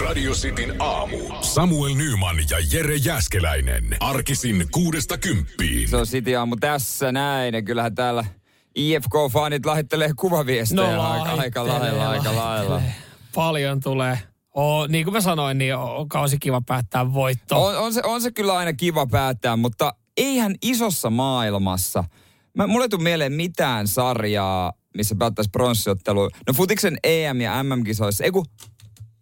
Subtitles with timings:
[0.00, 1.18] Radio Cityn aamu.
[1.40, 3.96] Samuel Nyman ja Jere Jäskeläinen.
[4.00, 5.88] Arkisin kuudesta kymppiin.
[5.88, 7.54] Se on City aamu tässä näin.
[7.54, 8.24] Ja kyllähän täällä
[8.78, 12.82] IFK-fanit lahittelee kuvaviestejä No aika, aika lailla, aika lailla.
[13.34, 14.18] Paljon tulee.
[14.54, 17.64] Oo, niin kuin mä sanoin, niin on kausi kiva päättää voitto.
[17.64, 22.04] On, on, se, on se kyllä aina kiva päättää, mutta eihän isossa maailmassa,
[22.56, 26.30] mä, mulle ei tule mieleen mitään sarjaa, missä päättäisi pronssiottelu.
[26.46, 28.46] No futiksen EM- ja MM-kisoissa, ei kun,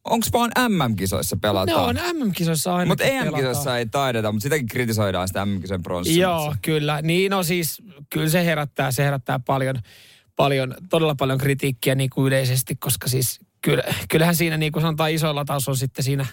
[0.05, 1.89] onks vaan MM-kisoissa pelataan?
[1.89, 2.89] on MM-kisoissa aina.
[2.89, 6.23] Mutta EM-kisoissa ei taideta, mutta sitäkin kritisoidaan sitä MM-kisojen pronssia.
[6.23, 7.03] Joo, kyllä.
[7.03, 9.77] Niin no siis, kyllä se herättää, se herättää paljon,
[10.37, 15.13] paljon, todella paljon kritiikkiä niin kuin yleisesti, koska siis kyllä, kyllähän siinä niin kuin sanotaan
[15.13, 16.27] isoilla tasolla sitten siinä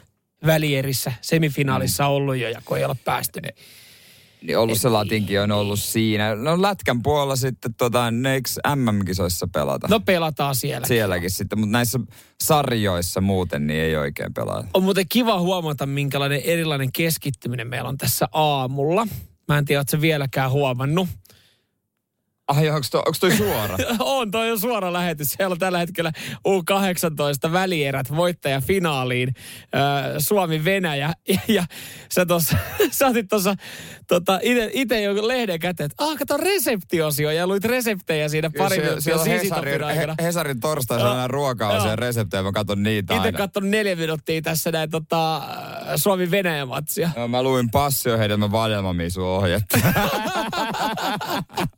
[0.45, 2.09] välierissä, semifinaalissa Mm.
[2.09, 3.42] ollut jo ja kun ei ole päästy.
[3.42, 3.56] Niin.
[4.41, 6.36] Niin ollut se latinkin on ollut siinä.
[6.36, 9.88] No lätkän puolella sitten tota, eikö MM-kisoissa pelata?
[9.90, 10.88] No pelataan siellä.
[10.88, 12.00] Sielläkin sitten, mutta näissä
[12.44, 14.68] sarjoissa muuten niin ei oikein pelata.
[14.73, 19.08] On muuten kiva huomata, minkälainen erilainen keskittyminen meillä on tässä aamulla.
[19.47, 21.08] Mä en tiedä, ootko sä vieläkään huomannut.
[22.64, 23.78] Joo, onko toi, onko toi suora?
[24.00, 25.28] on, toi on suora lähetys.
[25.31, 26.12] Siellä on tällä hetkellä
[26.48, 29.34] U18 välierät voittaja finaaliin.
[30.16, 31.14] Ö, Suomi-Venäjä.
[31.30, 31.64] Ja, ja
[32.12, 32.58] sä, tossa,
[32.92, 33.56] sä otit tuossa
[34.08, 34.40] tota,
[34.73, 37.31] ite jonkun lehden käteen, että ah, kato reseptiosio.
[37.31, 40.16] Ja luit reseptejä siinä pari Siellä- minuuttia siellä on Sisitopin Hesarin, aikana.
[40.20, 41.95] He- Hesarin torstaina ruoka-osia Joo.
[41.95, 43.38] reseptejä, mä katson niitä Itse aina.
[43.38, 45.42] katsonut neljä minuuttia tässä näin tota,
[45.95, 47.09] Suomi-Venäjä-matsia.
[47.16, 49.78] Joo, mä luin passiohedelmän vadelmamisu ohjetta.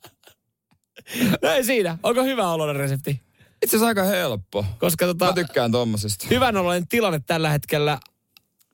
[1.42, 1.98] No ei siinä.
[2.04, 3.22] Onko hyvä oloinen resepti?
[3.64, 4.66] Itse asiassa aika helppo.
[4.80, 6.28] Koska tota, Mä tykkään tommosesta.
[6.30, 8.00] hyvän oloinen tilanne tällä hetkellä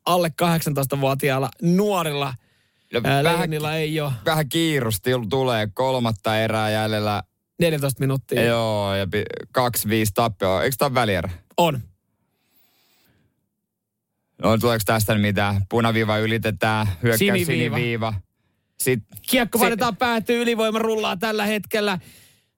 [0.05, 2.33] alle 18-vuotiailla nuorilla
[2.94, 7.23] No, vähän, ei ole vähän kiirusti tulee kolmatta erää jäljellä.
[7.59, 8.44] 14 minuuttia.
[8.44, 10.63] Joo, ja pi- kaksi viisi tappioa.
[10.63, 11.30] Eikö ole välierä?
[11.58, 11.80] On.
[14.44, 15.61] No tuleeko tästä mitään?
[15.69, 17.45] Punaviiva ylitetään, hyökkäys Siniviiva.
[17.75, 18.13] siniviiva.
[18.80, 22.00] Sitten Kiekko painetaan päätyy, ylivoima rullaa tällä hetkellä.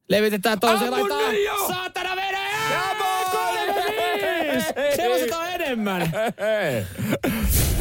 [0.10, 1.34] Levitetään toiseen Ammu laitaan.
[1.34, 1.68] nyt jo!
[1.68, 2.10] Saatana!
[2.16, 2.16] 3-5!
[4.96, 6.12] Sellaiset on enemmän.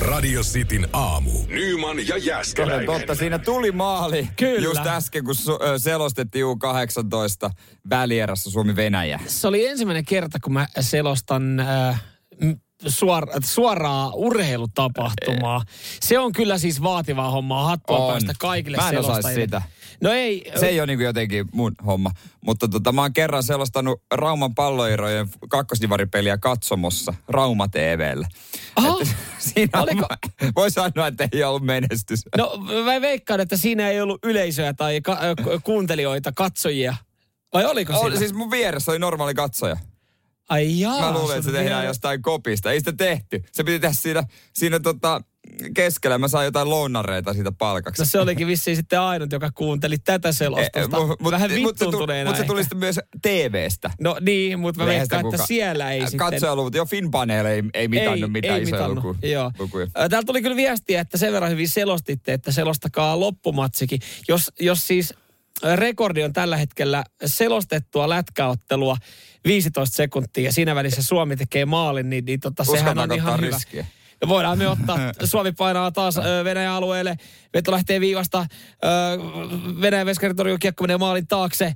[0.00, 1.30] Radio Cityn aamu.
[1.48, 2.86] Nyman ja Toden Jäskeläinen.
[2.86, 4.28] totta, siinä tuli maali.
[4.36, 4.60] Kyllä.
[4.64, 7.50] Just äsken, kun su- selostettiin U18
[7.90, 9.20] välierässä Suomi-Venäjä.
[9.26, 12.02] Se oli ensimmäinen kerta, kun mä selostan äh,
[12.86, 15.62] suor, suoraa urheilutapahtumaa.
[16.00, 17.64] Se on kyllä siis vaativaa hommaa.
[17.66, 18.12] Hattua On.
[18.12, 19.62] päästä kaikille Mä en sitä.
[20.00, 20.52] No ei.
[20.60, 22.10] Se ei ole niin jotenkin mun homma.
[22.40, 28.28] Mutta tota, mä oon kerran selostanut Rauman palloirojen kakkosdivaripeliä katsomossa Rauma TVllä.
[28.76, 28.96] Aha.
[29.00, 30.06] Että siinä Oliko-
[30.42, 32.20] on, voi sanoa, että ei ollut menestys.
[32.36, 32.52] No
[32.84, 35.18] mä veikkaan, että siinä ei ollut yleisöä tai ka-
[35.64, 36.94] kuuntelijoita, katsojia.
[37.54, 38.18] Vai oliko Oli, siinä?
[38.18, 39.76] siis mun vieressä oli normaali katsoja.
[40.48, 41.00] Ai jaa.
[41.00, 42.72] Mä luulen, että se tehdään jostain kopista.
[42.72, 43.42] Ei sitä tehty.
[43.52, 45.20] Se piti tehdä siinä, siinä tota,
[45.74, 46.18] keskellä.
[46.18, 48.02] Mä sain jotain lounareita siitä palkaksi.
[48.02, 50.80] No se olikin vissiin sitten ainut, joka kuunteli tätä selostusta.
[50.80, 53.90] Eh, mu- mut- Vähän mut se tuli- vittuuntuneena Mutta se tuli sitten myös TVstä.
[54.00, 56.18] No niin, mutta mä veikkaan, että siellä ei sitten...
[56.18, 59.04] Katsojaluvut, joo, Finpanel ei, ei mitannut ei, mitään ei isoja mitannut.
[59.04, 59.52] luku, Joo.
[59.58, 59.86] lukuja.
[59.86, 64.00] Ö, Täältä tuli kyllä viestiä, että sen verran hyvin selostitte, että selostakaa loppumatsikin.
[64.28, 65.14] Jos, jos siis
[65.74, 68.96] rekordi on tällä hetkellä selostettua lätkäottelua
[69.44, 73.46] 15 sekuntia ja siinä välissä Suomi tekee maalin, niin, niin tota, sehän on ihan ottaa
[73.46, 73.84] hyvä.
[74.28, 77.16] Voidaan me ottaa, Suomi painaa taas ö, Venäjän alueelle,
[77.54, 78.88] veto lähtee viivasta, ö,
[79.80, 81.72] Venäjän veskaritorjuu kiekko menee maalin taakse,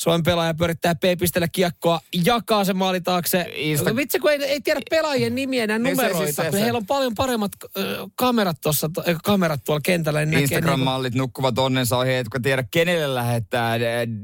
[0.00, 3.46] Suomen pelaaja pyörittää P-pistellä kiekkoa, jakaa sen maalin taakse.
[3.56, 6.24] Insta- Vitsi, kun ei, ei tiedä pelaajien nimiä enää Niin se numeroita.
[6.24, 6.60] siis se- se.
[6.60, 10.24] Heillä on paljon paremmat ö, kamerat tuossa, to- ö, kamerat tuolla kentällä.
[10.24, 13.76] Niin Instagram-mallit nukkuvat onnensa ohi, etkä tiedä kenelle lähettää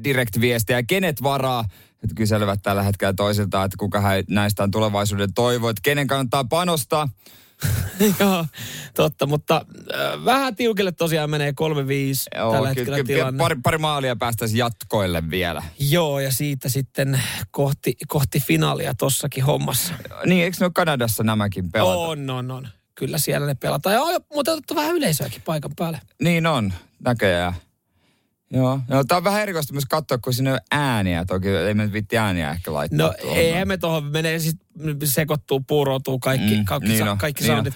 [0.05, 1.65] direct-viestiä ja kenet varaa.
[2.17, 7.09] Kyselevät tällä hetkellä toisiltaan, että kuka näistä on tulevaisuuden toivo, että kenen kannattaa panostaa.
[8.21, 8.47] Joo,
[8.95, 11.55] totta, mutta äh, vähän tiukille tosiaan menee 3-5
[12.53, 13.39] tällä hetkellä ky- tilanne.
[13.39, 15.63] pari, pari maalia päästäisiin jatkoille vielä.
[15.79, 19.95] Joo, ja siitä sitten kohti, kohti finaalia tossakin hommassa.
[20.27, 21.99] Niin, eikö ne ole Kanadassa nämäkin pelata?
[21.99, 22.69] On, on, on.
[22.95, 23.95] Kyllä siellä ne pelataan.
[23.95, 26.01] Ja on muuten otettu vähän yleisöäkin paikan päälle.
[26.23, 26.73] Niin on,
[27.05, 27.55] näköjään.
[28.51, 31.25] Joo, no, tää on vähän erikoista myös katsoa, kun siinä ei ole ääniä.
[31.25, 33.07] Toki ei me vitti ääniä ehkä laittaa.
[33.07, 33.39] No tuohon.
[33.39, 34.57] eihän me tuohon menee sit
[35.05, 37.75] sekoittuu, puuroutuu kaikki, Mm, kaikki, niin sa- on, kaikki niin soundit.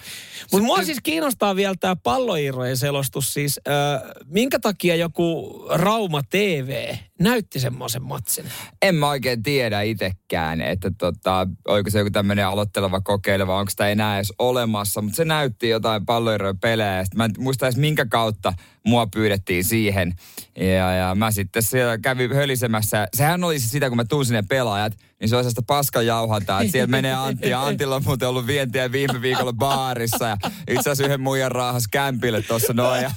[0.51, 3.33] Mutta mua siis kiinnostaa vielä tämä palloirojen selostus.
[3.33, 8.45] Siis, äh, minkä takia joku Rauma TV näytti semmoisen matsin?
[8.81, 13.89] En mä oikein tiedä itsekään, että tota, oliko se joku tämmöinen aloitteleva kokeileva, onko sitä
[13.89, 16.97] enää edes olemassa, mutta se näytti jotain palloirojen pelejä.
[16.97, 18.53] ja sit Mä en muista edes minkä kautta
[18.85, 20.13] mua pyydettiin siihen.
[20.57, 23.07] Ja, ja mä sitten siellä kävin hölisemässä.
[23.13, 24.93] Sehän oli siis sitä, kun mä tunsin ne pelaajat.
[25.19, 27.49] Niin se on sellaista paskajauhantaa, että siellä menee Antti.
[27.49, 31.87] Ja Antilla on muuten ollut vientiä viime viikolla baarissa ja itse asiassa yhden muijan raahas
[31.91, 33.01] kämpille tuossa noin.
[33.01, 33.11] Ja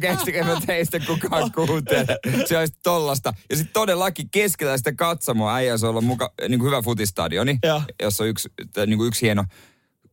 [0.00, 2.18] kestikemmin teistä kukaan kuuntelee.
[2.46, 3.34] Se olisi tollasta.
[3.50, 7.58] Ja sitten todellakin keskellä sitä katsomoa äijä se on ollut muka, niin kuin hyvä futistadioni,
[7.62, 7.82] Joo.
[8.02, 8.48] jossa on yksi,
[8.86, 9.44] niin kuin yksi hieno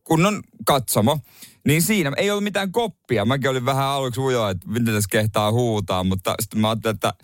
[0.04, 1.18] kunnon katsomo.
[1.66, 3.24] Niin siinä ei ollut mitään koppia.
[3.24, 7.14] Mäkin olin vähän aluksi ujo, että miten tässä kehtaa huutaa, mutta sitten mä ajattelin, että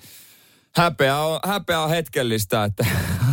[0.76, 2.86] häpeä on, häpeä on hetkellistä, että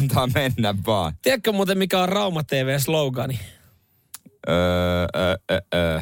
[0.04, 1.14] antaa mennä vaan.
[1.22, 3.40] Tiedätkö muuten, mikä on Rauma TV-slogani?
[4.50, 4.56] Öö,
[5.16, 6.02] öö, öö, öö.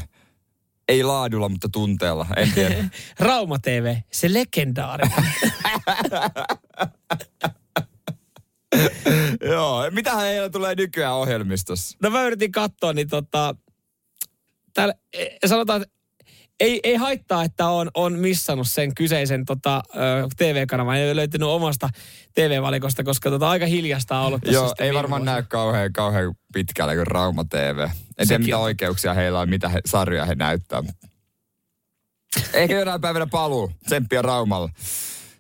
[0.88, 2.28] Ei laadulla, mutta tunteella.
[2.38, 2.76] En tiedä.
[3.20, 5.04] Rauma TV, se legendaari.
[9.52, 11.98] Joo, mitähän heillä tulee nykyään ohjelmistossa?
[12.02, 13.56] No mä yritin katsoa, niin tota,
[14.74, 15.96] täällä, eh, sanotaan, että
[16.62, 19.84] ei, ei haittaa, että on, on missannut sen kyseisen tota,
[20.38, 20.98] TV-kanavan.
[20.98, 21.90] Ei ole löytynyt omasta
[22.34, 26.96] TV-valikosta, koska tota, aika hiljasta on ollut tässä Joo, ei varmaan näy kauhean, kauhean pitkälle
[26.96, 27.88] kuin Rauma TV.
[28.18, 30.84] En tiedä, mitä oikeuksia heillä on, mitä he, sarjoja he näyttää.
[32.54, 33.72] Ehkä jonain päivänä paluu.
[33.86, 34.70] Tsemppiä Raumalla.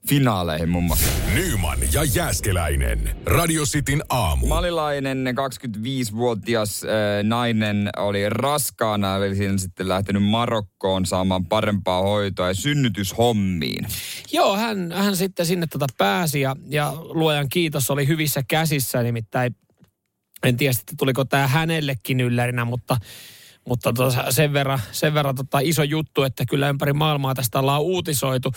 [0.07, 1.11] Finaaleihin muun muassa.
[1.33, 3.15] Nyman ja Jääskeläinen.
[3.25, 4.47] Radio Cityn aamu.
[4.47, 6.89] Malilainen 25-vuotias äh,
[7.23, 13.87] nainen oli raskaana, eli siinä sitten lähtenyt Marokkoon saamaan parempaa hoitoa ja synnytyshommiin.
[14.31, 19.55] Joo, hän, hän sitten sinne tota pääsi ja, ja luojan kiitos oli hyvissä käsissä, nimittäin
[20.43, 22.97] en tiedä sitten tuliko tämä hänellekin yllärinä, mutta,
[23.67, 27.81] mutta tota, sen verran, sen verran tota iso juttu, että kyllä ympäri maailmaa tästä ollaan
[27.81, 28.51] uutisoitu.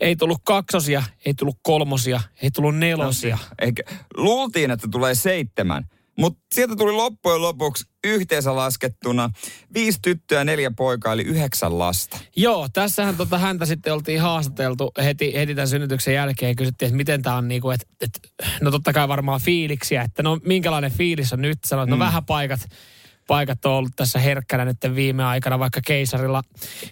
[0.00, 3.38] Ei tullut kaksosia, ei tullut kolmosia, ei tullut nelosia.
[3.58, 3.82] Eikä,
[4.16, 5.84] luultiin, että tulee seitsemän,
[6.18, 9.30] mutta sieltä tuli loppujen lopuksi yhteensä laskettuna
[9.74, 12.18] viisi tyttöä ja neljä poikaa, eli yhdeksän lasta.
[12.36, 16.96] Joo, tässähän tota häntä sitten oltiin haastateltu heti, heti tämän synnytyksen jälkeen ja kysyttiin, että
[16.96, 18.20] miten tämä on niinku, että et,
[18.60, 21.58] no totta kai varmaan fiiliksiä, että no minkälainen fiilis on nyt.
[21.66, 22.60] Sanoit, no vähän paikat,
[23.32, 26.42] paikat on ollut tässä herkkänä nyt viime aikana, vaikka keisarilla,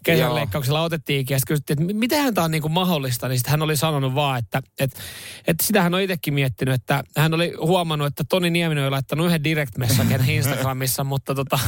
[0.02, 1.34] keisarileikkauksella otettiinkin.
[1.34, 4.38] Ja sitten kysyttiin, että miten tämä on niinku mahdollista, niin sitten hän oli sanonut vaan,
[4.38, 5.00] että, että,
[5.46, 9.26] että sitä hän on itsekin miettinyt, että hän oli huomannut, että Toni Nieminen oli laittanut
[9.26, 11.58] yhden direct messagen Instagramissa, mutta tota,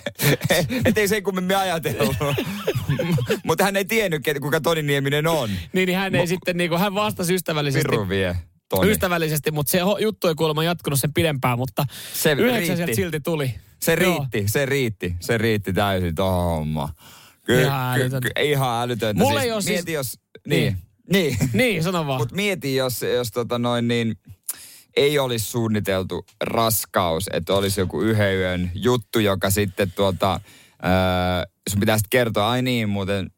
[0.84, 2.16] Että ei se kummemmin ajatellut.
[3.46, 5.50] mutta hän ei tiennyt, kuka Toni Nieminen on.
[5.72, 8.36] niin, niin hän ei sitten, niinku, hän vastasi ystävällisesti Viru vie.
[8.68, 8.90] Toni.
[8.90, 11.84] ystävällisesti, mutta se juttu ei kuulemma jatkunut sen pidempään, mutta
[12.14, 12.76] Se yhdeksän riitti.
[12.76, 13.54] sieltä silti tuli.
[13.80, 14.18] Se Joo.
[14.18, 16.88] riitti, se riitti, se riitti täysin tohon hommaan.
[17.44, 18.28] Ky- Ihan ky- älytöntä.
[18.36, 19.22] ky- ihan älytöntä.
[19.22, 20.18] Mulla siis, ei oo siis- mieti jos,
[20.48, 20.76] niin,
[21.12, 21.36] Niin.
[21.38, 21.50] niin.
[21.52, 22.20] Niin, sano vaan.
[22.20, 24.14] Mutta mieti, jos, jos tota noin niin,
[24.96, 30.40] ei olisi suunniteltu raskaus, että olisi joku yhden yön juttu, joka sitten tuota,
[30.82, 33.30] ää, sun pitäisi kertoa, ai niin muuten.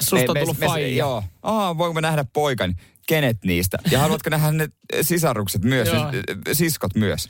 [0.00, 0.88] Susta on tullut faija.
[0.96, 2.74] Joo, Aa, voinko mä nähdä poikani?
[3.06, 3.78] Kenet niistä?
[3.90, 4.68] Ja haluatko nähdä ne
[5.02, 6.12] sisarukset myös, Joo.
[6.52, 7.28] siskot myös?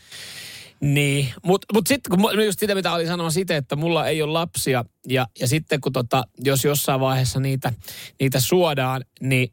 [0.80, 4.32] Niin, mutta mut sitten kun just sitä, mitä oli sanoa siitä, että mulla ei ole
[4.32, 7.72] lapsia ja, ja sitten kun tota, jos jossain vaiheessa niitä,
[8.20, 9.52] niitä suodaan, niin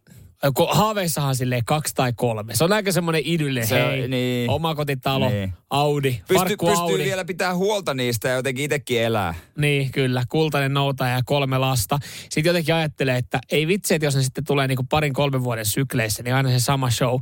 [0.53, 2.55] kun haaveissahan silleen kaksi tai kolme.
[2.55, 4.49] Se on aika semmoinen idylle, Se hei, niin.
[4.49, 5.53] omakotitalo, Niin.
[5.69, 7.03] Audi, Pysty, farkku pystyy Audi.
[7.03, 9.33] vielä pitää huolta niistä ja jotenkin itsekin elää.
[9.57, 10.23] Niin, kyllä.
[10.29, 11.99] Kultainen noutaja ja kolme lasta.
[12.29, 15.65] Sitten jotenkin ajattelee, että ei vitsi, että jos ne sitten tulee niinku parin kolmen vuoden
[15.65, 17.19] sykleissä, niin aina se sama show.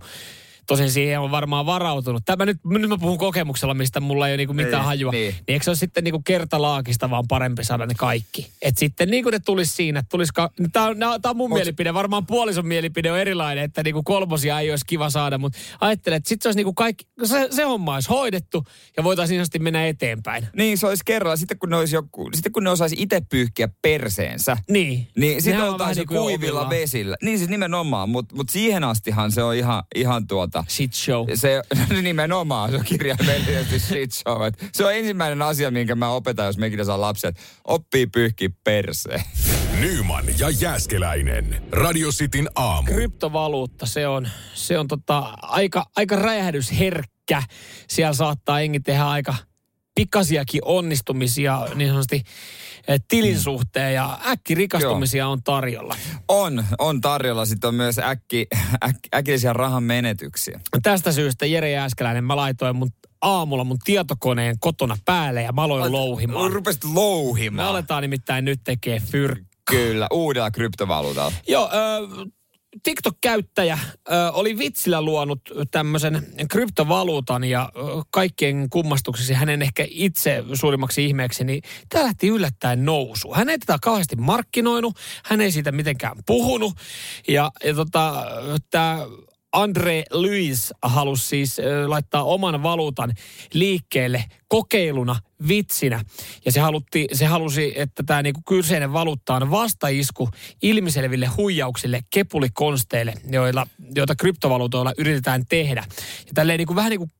[0.67, 2.21] Tosin siihen on varmaan varautunut.
[2.25, 5.11] Tämä nyt, nyt mä puhun kokemuksella, mistä mulla ei ole niinku mitään Niin, hajua.
[5.11, 5.33] Niin.
[5.33, 5.43] niin.
[5.47, 8.47] eikö se ole sitten niinku kertalaakista vaan parempi saada ne kaikki?
[8.61, 10.18] Et sitten niin kuin ne tulisi siinä, että.
[10.33, 11.94] Ka- Tämä on, tää on mun Mut- mielipide.
[11.94, 15.37] Varmaan puolison mielipide on erilainen, että niinku kolmosia ei olisi kiva saada.
[15.37, 17.06] Mutta ajattelen, että sitten se olisi niinku kaikki...
[17.23, 18.65] Se, se homma olisi hoidettu
[18.97, 20.47] ja voitaisiin isosti mennä eteenpäin.
[20.57, 21.35] Niin, se olisi kerralla.
[21.35, 25.07] Sitten kun ne, olisi joku, sitten kun ne osaisi itse pyyhkiä perseensä, Niin.
[25.18, 26.69] niin sitten oltaisiin niinku kuivilla omillaan.
[26.69, 27.15] vesillä.
[27.23, 30.56] Niin siis nimenomaan, mutta mut siihen astihan se on ihan, ihan tuota...
[30.68, 31.28] Shit show.
[31.35, 31.61] Se
[32.02, 34.45] nimenomaan, se on kirjaimellisesti shit show.
[34.45, 38.07] Et se on ensimmäinen asia, minkä mä opetan, jos me ikinä saa lapsia, että oppii
[38.07, 39.23] pyyhkiä perseen.
[39.80, 41.64] Nyman ja Jääskeläinen.
[41.71, 42.87] Radio Cityn aamu.
[42.87, 47.44] kryptovaluutta, se on, se on tota, aika, aika räjähdysherkkä.
[47.87, 49.35] Siellä saattaa engi tehdä aika
[49.97, 52.23] pikasiakin onnistumisia niin sanotusti
[52.87, 55.95] eh, tilin suhteen ja äkkirikastumisia on tarjolla.
[56.27, 57.45] On, on tarjolla.
[57.45, 58.47] Sitten on myös äkki,
[58.83, 60.59] äk, äkillisiä rahan menetyksiä.
[60.83, 62.89] Tästä syystä Jere Jääskeläinen, mä laitoin mun
[63.21, 66.51] aamulla mun tietokoneen kotona päälle ja mä aloin louhimaan.
[66.54, 67.69] Rupesit Me louhimaan.
[67.69, 69.47] aletaan nimittäin nyt tekee fyrkkä.
[69.69, 71.31] Kyllä, uudella kryptovaluutalla.
[71.47, 71.77] Joo, ö,
[72.83, 73.80] TikTok-käyttäjä
[74.12, 75.40] ö, oli vitsillä luonut
[75.71, 77.80] tämmöisen kryptovaluutan ja ö,
[78.12, 83.33] kaikkien kummastuksesi hänen ehkä itse suurimmaksi ihmeeksi, niin tämä lähti yllättäen nousu.
[83.33, 86.74] Hän ei tätä kauheasti markkinoinut, hän ei siitä mitenkään puhunut
[87.28, 88.26] ja, ja tota,
[88.71, 89.00] tämä
[89.54, 93.13] Andre Luis halusi siis laittaa oman valuutan
[93.54, 95.16] liikkeelle kokeiluna,
[95.47, 96.01] vitsinä.
[96.45, 100.30] Ja se, halutti, se halusi, että tämä niinku kyseinen valuutta on vastaisku
[100.61, 105.83] ilmiselville huijauksille, kepulikonsteille, joilla, joita kryptovaluutoilla yritetään tehdä.
[106.27, 107.11] Ja tälleen niinku, vähän niin kuin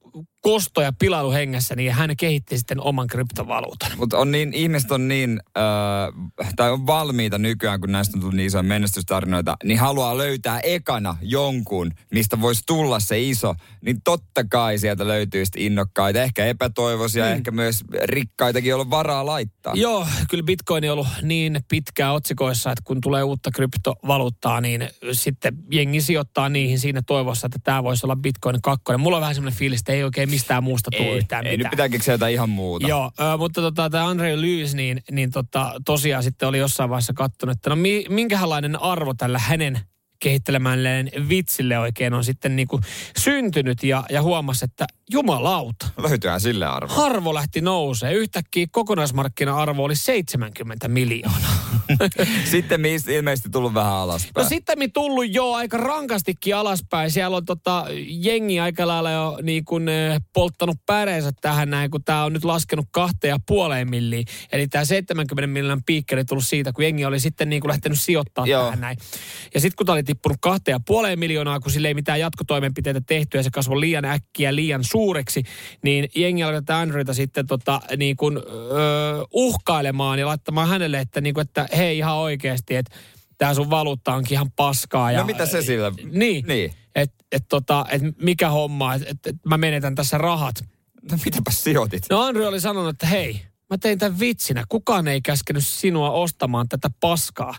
[0.48, 3.92] kosto- ja pilailuhengessä, niin hän kehitti sitten oman kryptovaluutan.
[3.98, 8.36] Mutta on niin, ihmiset on niin, äh, tai on valmiita nykyään, kun näistä on tullut
[8.36, 14.44] niin isoja menestystarinoita, niin haluaa löytää ekana jonkun, mistä voisi tulla se iso, niin totta
[14.44, 17.32] kai sieltä löytyy sitten innokkaita, ehkä epätoivoisia, mm.
[17.32, 19.74] ehkä myös rikkaitakin, joilla on varaa laittaa.
[19.76, 25.58] Joo, kyllä Bitcoin on ollut niin pitkään otsikoissa, että kun tulee uutta kryptovaluuttaa, niin sitten
[25.72, 29.00] jengi sijoittaa niihin siinä toivossa, että tämä voisi olla Bitcoin kakkonen.
[29.00, 31.70] Mulla on vähän semmoinen fiilis, että ei oikein mistään muusta tule ei, yhtään ei, mitään.
[31.70, 32.88] nyt pitää keksiä jotain ihan muuta.
[32.88, 37.14] Joo, ö, mutta tota, tämä Andre Lewis, niin, niin tota, tosiaan sitten oli jossain vaiheessa
[37.14, 39.80] katsonut, että no mi, minkälainen arvo tällä hänen
[40.20, 42.84] kehittelemälleen vitsille oikein on sitten niin kuin
[43.18, 46.94] syntynyt ja, ja huomasi, että jumalauta, Löytyyhän sille arvo.
[47.06, 48.14] arvo lähti nousee.
[48.14, 51.58] Yhtäkkiä kokonaismarkkina-arvo oli 70 miljoonaa.
[52.52, 54.48] Sitten mistä ilmeisesti tullut vähän No alaspäin.
[54.50, 57.12] sitten me tullut jo aika rankastikin alaspäin.
[57.12, 62.04] Siellä on tota, jengi aika lailla jo niin kuin, eh, polttanut päreensä tähän näin, kun
[62.04, 64.26] tämä on nyt laskenut kahteen ja puoleen milliin.
[64.52, 68.00] Eli tämä 70 miljoonan piikki oli tullut siitä, kun jengi oli sitten niin kuin lähtenyt
[68.02, 68.64] sijoittaa Joo.
[68.64, 68.98] tähän näin.
[69.54, 73.02] Ja sitten kun tämä oli tippunut kahteen ja puoleen miljoonaa, kun sille ei mitään jatkotoimenpiteitä
[73.08, 75.44] tehty ja se kasvoi liian äkkiä, liian suureksi,
[75.84, 78.44] niin jengi alkoi tätä Androida sitten tota, niin kuin, öö,
[79.34, 82.96] uhkailemaan ja laittamaan hänelle, että, niin kuin, että hei ihan oikeasti, että
[83.38, 85.12] tämä sun valuutta onkin ihan paskaa.
[85.12, 86.46] Ja, No mitä se sillä- Niin.
[86.48, 86.74] Niin.
[86.96, 90.56] Että et, tota, et mikä homma, että et, et mä menetän tässä rahat.
[91.12, 92.04] No mitäpäs sijoitit?
[92.10, 94.64] No Andrew oli sanonut, että hei, mä tein tämän vitsinä.
[94.70, 97.56] Kukaan ei käskenyt sinua ostamaan tätä paskaa.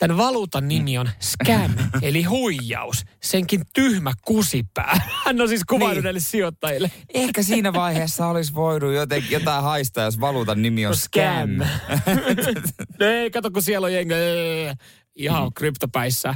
[0.00, 1.70] Tämän valuutan nimi on scam,
[2.02, 3.04] eli huijaus.
[3.22, 5.00] Senkin tyhmä kusipää.
[5.26, 6.04] Hän on siis kuvannut Niin.
[6.04, 6.90] näille sijoittajille.
[7.14, 11.50] Ehkä siinä vaiheessa olisi voinut jotenkin jotain haistaa, jos valuutan nimi on scam.
[13.00, 14.14] no ei, kato kun siellä on jengi.
[15.16, 16.34] Ihan kryptopäissä.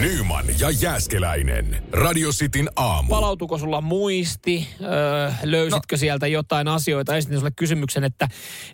[0.00, 1.82] Nyman ja Jääskeläinen.
[1.92, 3.08] Radio Cityn aamu.
[3.08, 4.68] Palautuuko sulla muisti?
[4.80, 5.98] Öö, löysitkö no.
[5.98, 7.16] sieltä jotain asioita?
[7.16, 8.28] Esitin sulle kysymyksen, että,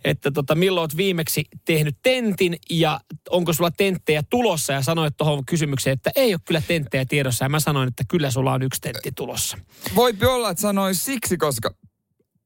[0.05, 4.73] että tota, milloin olet viimeksi tehnyt tentin ja onko sulla tenttejä tulossa?
[4.73, 7.45] Ja sanoit tuohon kysymykseen, että ei ole kyllä tenttejä tiedossa.
[7.45, 9.59] Ja mä sanoin, että kyllä sulla on yksi tentti tulossa.
[9.95, 11.71] Voipi olla, että sanoin siksi, koska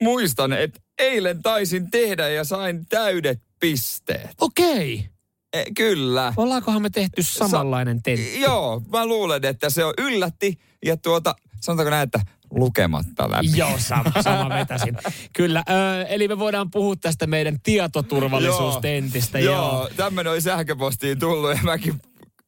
[0.02, 4.30] muistan, että eilen taisin tehdä ja sain täydet pisteet.
[4.40, 5.11] Okei.
[5.52, 6.32] E, kyllä.
[6.36, 8.40] Ollaankohan me tehty samanlainen tentti?
[8.40, 13.50] Joo, mä luulen, että se on yllätti ja tuota, sanotaanko näin, että lukematta läpi.
[13.56, 14.96] Joo, sama, sama vetäsin.
[15.32, 19.38] Kyllä, ö, eli me voidaan puhua tästä meidän tietoturvallisuustentistä.
[19.38, 19.72] Joo, Joo.
[19.72, 22.00] joo tämmöinen oli sähköpostiin tullut ja mäkin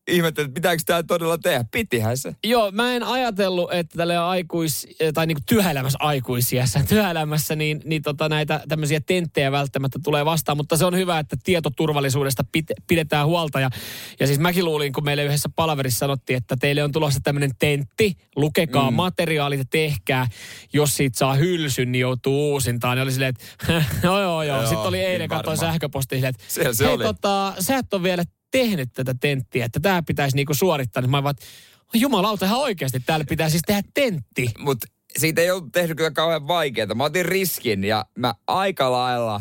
[0.08, 1.64] ihmettelin, että pitääkö tämä todella tehdä.
[1.73, 2.37] Pitihän se.
[2.44, 8.28] Joo, mä en ajatellut, että tälle aikuis, tai niinku työelämässä aikuisiässä, työelämässä, niin, niin tota
[8.28, 13.61] näitä tämmöisiä tenttejä välttämättä tulee vastaan, mutta se on hyvä, että tietoturvallisuudesta pit- pidetään huolta.
[13.61, 13.70] Ja,
[14.20, 18.16] ja siis mäkin luulin, kun meille yhdessä palaverissa sanottiin, että teille on tulossa tämmöinen tentti,
[18.37, 18.94] lukekaa mm.
[18.94, 20.28] materiaalit ja tehkää.
[20.73, 22.99] Jos siitä saa hylsyn, niin joutuu uusintaan.
[22.99, 24.56] Ja oli silleen, että joo, joo, joo.
[24.56, 27.04] Joo, Sitten oli eilen, niin katsoin silleen, että Siellä se hei, oli.
[27.04, 28.25] tota, sä et ole vielä
[28.58, 31.00] tehnyt tätä tenttiä, että tämä pitäisi niinku suorittaa.
[31.00, 31.34] Niin mä vaan,
[31.94, 34.50] jumalauta ihan oikeasti, täällä pitää siis tehdä tentti.
[34.58, 36.94] Mutta siitä ei ollut tehnyt kyllä kauhean vaikeaa.
[36.94, 39.40] Mä otin riskin ja mä aika lailla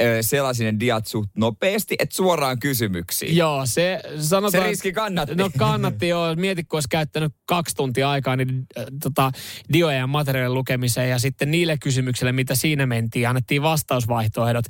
[0.00, 3.36] ne diat suht nopeasti, että suoraan kysymyksiin.
[3.36, 4.62] Joo, se sanotaan...
[4.64, 5.34] Se riski kannatti.
[5.34, 6.34] No kannatti joo.
[6.34, 9.30] Mieti, kun olisi käyttänyt kaksi tuntia aikaa niin, äh, tota,
[9.72, 14.64] diojen ja materiaalin lukemiseen ja sitten niille kysymyksille, mitä siinä mentiin, annettiin vastausvaihtoehdot,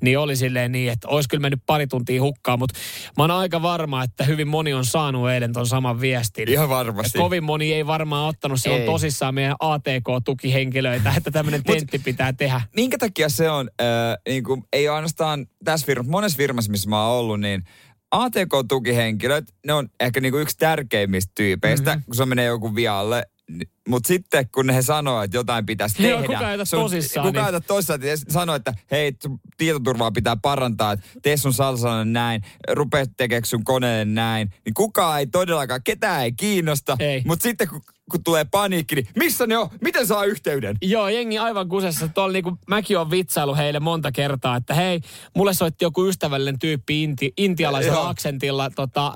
[0.00, 2.78] niin oli silleen niin, että olisi kyllä mennyt pari tuntia hukkaan, mutta
[3.16, 6.48] mä oon aika varma, että hyvin moni on saanut eilen ton saman viestin.
[6.48, 7.18] Ihan Ja varmasti.
[7.18, 8.86] kovin moni ei varmaan ottanut silloin Ei.
[8.88, 12.60] tosissaan meidän ATK-tukihenkilöitä, että tämmöinen tentti pitää tehdä.
[12.76, 13.86] Minkä takia se on, äh,
[14.28, 17.64] niin kuin, ei ole ainoastaan tässä firmassa, monessa firmassa, missä mä oon ollut, niin
[18.10, 22.04] ATK-tukihenkilöt, ne on ehkä niin kuin yksi tärkeimmistä tyypeistä, mm-hmm.
[22.04, 23.26] kun se menee joku vialle.
[23.90, 26.34] Mutta sitten kun he sanoo, että jotain pitäisi Joo, tehdä.
[26.34, 29.12] kuka ei sun- tosissaan, Kuka niin- tosissaan, että sanoo, että hei,
[29.56, 32.42] tietoturvaa pitää parantaa, että tee sun salsanen näin,
[32.72, 34.48] rupea tekemään sun koneelle näin.
[34.64, 36.96] Niin kukaan ei todellakaan, ketään ei kiinnosta.
[36.98, 37.22] Ei.
[37.26, 37.80] Mutta sitten kun,
[38.10, 39.68] kun tulee paniikki, niin missä ne on?
[39.84, 40.76] Miten saa yhteyden?
[40.82, 42.08] Joo, jengi aivan kusessa.
[42.08, 45.00] Tuolla niinku, mäkin on vitsailu heille monta kertaa, että hei,
[45.36, 48.06] mulle soitti joku ystävällinen tyyppi inti, intialaisella Joo.
[48.08, 49.14] aksentilla tota, äh,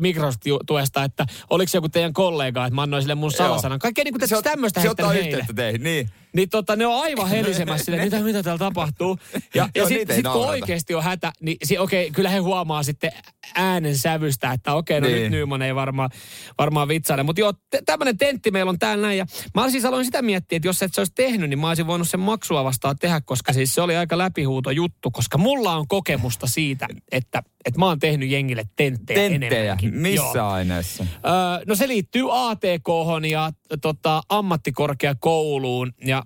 [0.00, 3.78] Microsoft-tuesta, että oliko se joku teidän kollega, että mä annoin sille mun salasanan.
[3.78, 6.08] Kaikkea niinku se, tämmöistä se ottaa yhteyttä teihin, niin.
[6.38, 9.18] Niin tota, ne on aivan helisemässä silleen, mitä, mitä täällä tapahtuu.
[9.54, 12.82] Ja, ja sitten sit, kun oikeasti on hätä, niin si, okei, okay, kyllä he huomaa
[12.82, 13.12] sitten
[13.54, 15.22] äänen sävystä, että okei, okay, no Niin.
[15.22, 16.10] nyt Nyman ei varmaan,
[16.58, 17.22] varmaan vitsaile.
[17.22, 19.18] Mutta joo, t- tämmöinen tentti meillä on täällä näin.
[19.18, 21.86] Ja mä siis aloin sitä miettiä, että jos et se olisi tehnyt, niin mä olisin
[21.86, 25.88] voinut sen maksua vastaan tehdä, koska siis se oli aika läpihuuto juttu, koska mulla on
[25.88, 29.60] kokemusta siitä, että, että mä oon tehnyt jengille tenttejä, Tenttejä.
[29.60, 29.92] enemmänkin.
[29.92, 30.00] Joo.
[30.02, 31.04] Missä aineessa?
[31.04, 32.88] Öö, no se liittyy atk
[33.30, 33.52] ja
[33.82, 36.22] tota, ammattikorkeakouluun ja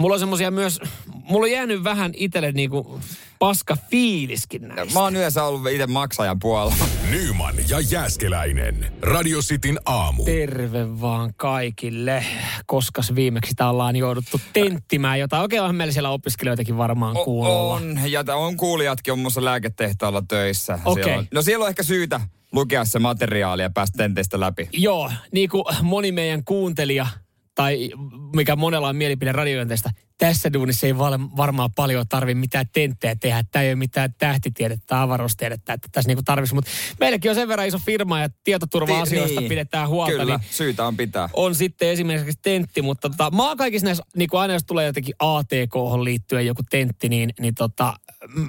[0.00, 0.80] mulla on semmosia myös,
[1.14, 3.00] mulla on jäänyt vähän itselle niinku
[3.38, 4.94] paska fiiliskin näistä.
[4.94, 6.74] Mä oon yleensä ollut itse maksajan puolella.
[7.10, 8.92] Nyman ja Jääskeläinen.
[9.02, 10.24] Radio Cityn aamu.
[10.24, 12.24] Terve vaan kaikille,
[12.66, 15.44] koska viimeksi tää ollaan jouduttu tenttimään jotain.
[15.44, 17.74] Okei, onhan meillä siellä opiskelijoitakin varmaan O- kuulolla.
[17.74, 20.78] on, ja t- on kuulijatkin on muassa lääketehtaalla töissä.
[20.84, 21.04] Okei.
[21.04, 22.20] Siellä on- No siellä on ehkä syytä
[22.52, 24.68] lukea se materiaali ja päästä tenteistä läpi.
[24.72, 27.06] Joo, niin kuin moni meidän kuuntelija,
[27.54, 27.90] tai
[28.36, 30.98] mikä monella on mielipide radiointeista, tässä duunissa ei
[31.36, 33.44] varmaan paljon tarvi mitään tenttejä tehdä.
[33.52, 36.54] Tämä ei ole mitään tähtitiedettä, avaruustiedettä, että tässä niinku tarvitsisi.
[36.54, 39.48] Mutta meilläkin on sen verran iso firma ja tietoturva-asioista Niin.
[39.48, 40.12] pidetään huolta.
[40.12, 41.28] Kyllä, Niin syytä on pitää.
[41.32, 44.86] on sitten esimerkiksi tentti, mutta tota, mä oon kaikissa näissä, niin kuin aina jos tulee
[44.86, 47.94] jotenkin ATK liittyen joku tentti, niin, niin tota,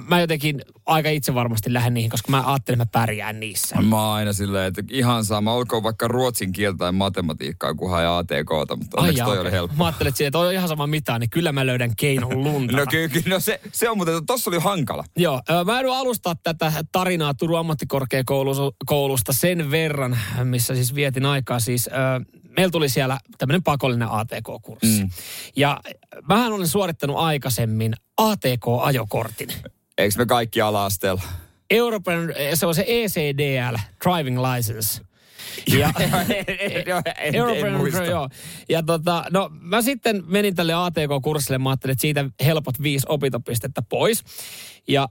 [0.08, 3.76] mä jotenkin aika itse varmasti lähden niihin, koska mä ajattelin, että mä pärjään niissä.
[3.82, 8.06] Mä oon aina silleen, että ihan sama, olkoon vaikka ruotsin kieltä tai matematiikkaa, kunhan ei
[8.06, 9.42] ATKta, mutta onneksi jaa, toi okei.
[9.48, 9.76] oli helppo.
[9.76, 12.76] Mä ajattelin, että siitä on ihan sama mitään, niin kyllä mä löydän keinon lunta.
[12.76, 15.04] No kyllä, no se, se on muuten, tossa oli hankala.
[15.16, 21.60] Joo, mä joudun alustaa tätä tarinaa Turun ammattikorkeakoulusta sen verran, missä siis vietin aikaa.
[21.60, 21.90] Siis,
[22.56, 25.02] meillä tuli siellä tämmöinen pakollinen ATK-kurssi.
[25.02, 25.10] Mm.
[25.56, 25.80] Ja
[26.28, 29.48] mähän olen suorittanut aikaisemmin ATK-ajokortin.
[29.98, 31.22] Eikö me kaikki ala-asteella?
[31.70, 32.16] Euroopan,
[32.54, 35.02] se on se ECDL, Driving License.
[35.78, 35.92] Ja,
[36.86, 38.04] Joo, en- en Euroopan, muista.
[38.04, 38.28] joo.
[38.68, 43.82] Ja tota, no mä sitten menin tälle ATK-kurssille, mä ajattelin, että siitä helpot viisi opintopistettä
[43.88, 44.24] pois.
[44.88, 45.08] Ja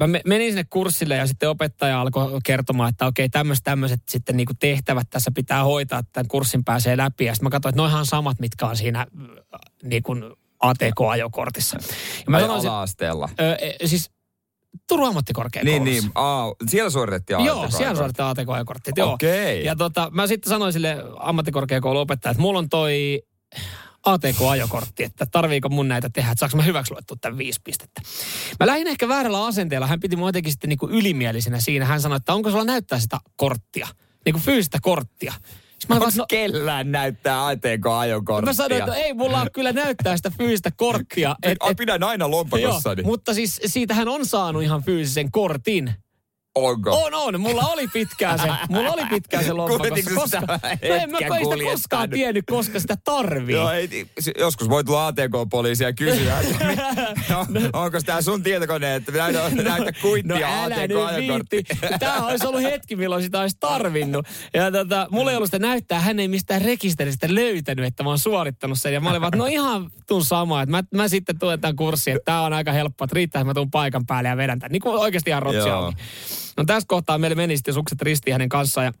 [0.00, 4.36] mä me- menin sinne kurssille ja sitten opettaja alkoi kertomaan, että okei, tämmöiset tämmöiset sitten
[4.36, 7.24] niinku tehtävät tässä pitää hoitaa, että tämän kurssin pääsee läpi.
[7.24, 9.06] Ja sitten mä katsoin, että noihan samat, mitkä on siinä äh,
[9.82, 10.24] niin kuin
[10.60, 11.76] ATK-ajokortissa.
[12.26, 13.28] Ja mä sanoin, ala-asteella.
[13.40, 14.10] ö, e, siis
[14.88, 15.84] Turun ammattikorkeakoulussa.
[15.84, 16.12] Niin, niin.
[16.14, 17.76] Aa, siellä suoritettiin Joo, ATK.
[17.76, 19.12] siellä suoritetaan ATK-ajokorttit, joo.
[19.12, 19.64] Okei.
[19.64, 23.22] Ja tota, mä sitten sanoin sille ammattikorkeakouluopettajalle, että mulla on toi
[24.06, 28.02] ATK-ajokortti, että tarviiko mun näitä tehdä, että saanko mä hyväksi luettua tämän viisi pistettä.
[28.60, 31.84] Mä lähdin ehkä väärällä asenteella, hän piti mua jotenkin sitten niinku ylimielisenä siinä.
[31.84, 33.88] Hän sanoi, että onko sulla näyttää sitä korttia,
[34.24, 35.34] niinku fyysistä korttia.
[35.88, 38.46] Mä Onko no, kellään näyttää ATK-ajokorttia?
[38.46, 41.36] mä sanoin, että ei mulla ole kyllä näyttää sitä fyysistä korttia.
[41.42, 43.02] Et, et, Pidän aina joo, lompakossani.
[43.02, 45.94] mutta siis siitä hän on saanut ihan fyysisen kortin.
[46.54, 47.02] Onko?
[47.04, 47.40] On, on.
[47.40, 50.10] Mulla oli pitkään se, mulla oli pitkään se lompakossa.
[50.14, 53.54] Koska, sitä no en mä kai sitä koskaan tiennyt, koska sitä tarvii.
[53.54, 54.06] Joo, ei,
[54.38, 56.36] joskus voi tulla ATK-poliisia ja kysyä,
[57.28, 61.56] no, onko tämä sun tietokone, että näytä, näytä No kuittia älä nyt ATK-ajokortti.
[61.56, 61.98] viitti.
[61.98, 64.26] Tämä olisi ollut hetki, milloin sitä olisi tarvinnut.
[64.54, 68.18] Ja tota, mulla ei ollut sitä näyttää, hän ei mistään rekisteristä löytänyt, että mä oon
[68.18, 68.94] suorittanut sen.
[68.94, 72.16] Ja mä olin vaan, no ihan tuun sama, että mä, mä sitten tuen tämän kurssin,
[72.16, 74.72] että tää on aika helppoa, että riittää, että mä tuun paikan päälle ja vedän tämän.
[74.72, 75.96] Niin kuin oikeasti ihan rotsi auki.
[76.56, 78.92] No tässä kohtaa meille meni sitten sukset ristiin hänen kanssaan ja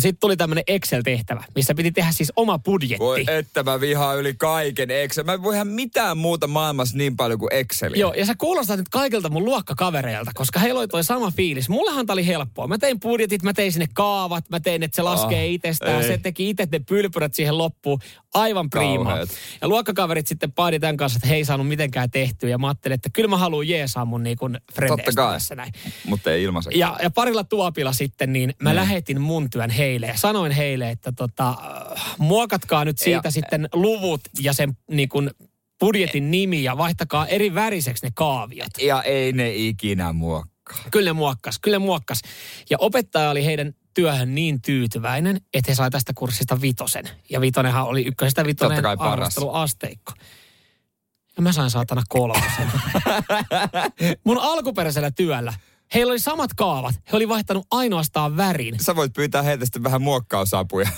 [0.00, 3.04] sitten tuli tämmöinen Excel-tehtävä, missä piti tehdä siis oma budjetti.
[3.04, 5.24] Voi että mä vihaan yli kaiken Excel.
[5.24, 8.00] Mä en voi ihan mitään muuta maailmassa niin paljon kuin Exceliä.
[8.00, 11.68] Joo, ja sä kuulostat nyt kaikilta mun luokkakavereilta, koska heillä oli toi sama fiilis.
[11.68, 12.66] Mullehan tää oli helppoa.
[12.66, 16.02] Mä tein budjetit, mä tein sinne kaavat, mä tein, että se laskee Ah, itsestään.
[16.02, 16.06] ei.
[16.08, 18.00] Se teki itse ne pylpyrät siihen loppuun.
[18.34, 19.04] Aivan prima.
[19.04, 19.28] Kauheet.
[19.60, 22.48] Ja luokkakaverit sitten paadi tämän kanssa, että he ei saanut mitenkään tehtyä.
[22.50, 25.32] Ja mä ajattelin, että kyllä mä haluan jeesaa mun niin kuin Totta kai.
[25.34, 25.72] tässä näin.
[26.06, 26.78] Mutta ei ilmaiseksi.
[26.78, 31.12] Ja, ja parilla tuopilla sitten, niin mä lähetin mun työn heille ja sanoin heille, että
[31.12, 31.54] tota,
[32.18, 35.30] muokatkaa nyt siitä Ja- sitten luvut ja sen niin kuin
[35.80, 38.70] budjetin nimi ja vaihtakaa eri väriseksi ne kaaviot.
[38.82, 40.52] Ja ei ne ikinä muokkaa.
[40.90, 42.20] Kyllä ne muokkas, kyllä ne muokkas.
[42.70, 47.04] Ja opettaja oli heidän työhön niin tyytyväinen, että he sai tästä kurssista vitosen.
[47.30, 50.12] Ja vitonenhan oli ykkösestä vitonen arvosteluasteikko.
[51.36, 52.72] Ja mä sain saatana kolmosen.
[54.24, 55.54] Mun alkuperäisellä työllä
[55.94, 56.94] heillä oli samat kaavat.
[57.12, 58.76] He oli vaihtanut ainoastaan värin.
[58.80, 60.88] Sä voit pyytää heiltä sitten vähän muokkausapuja.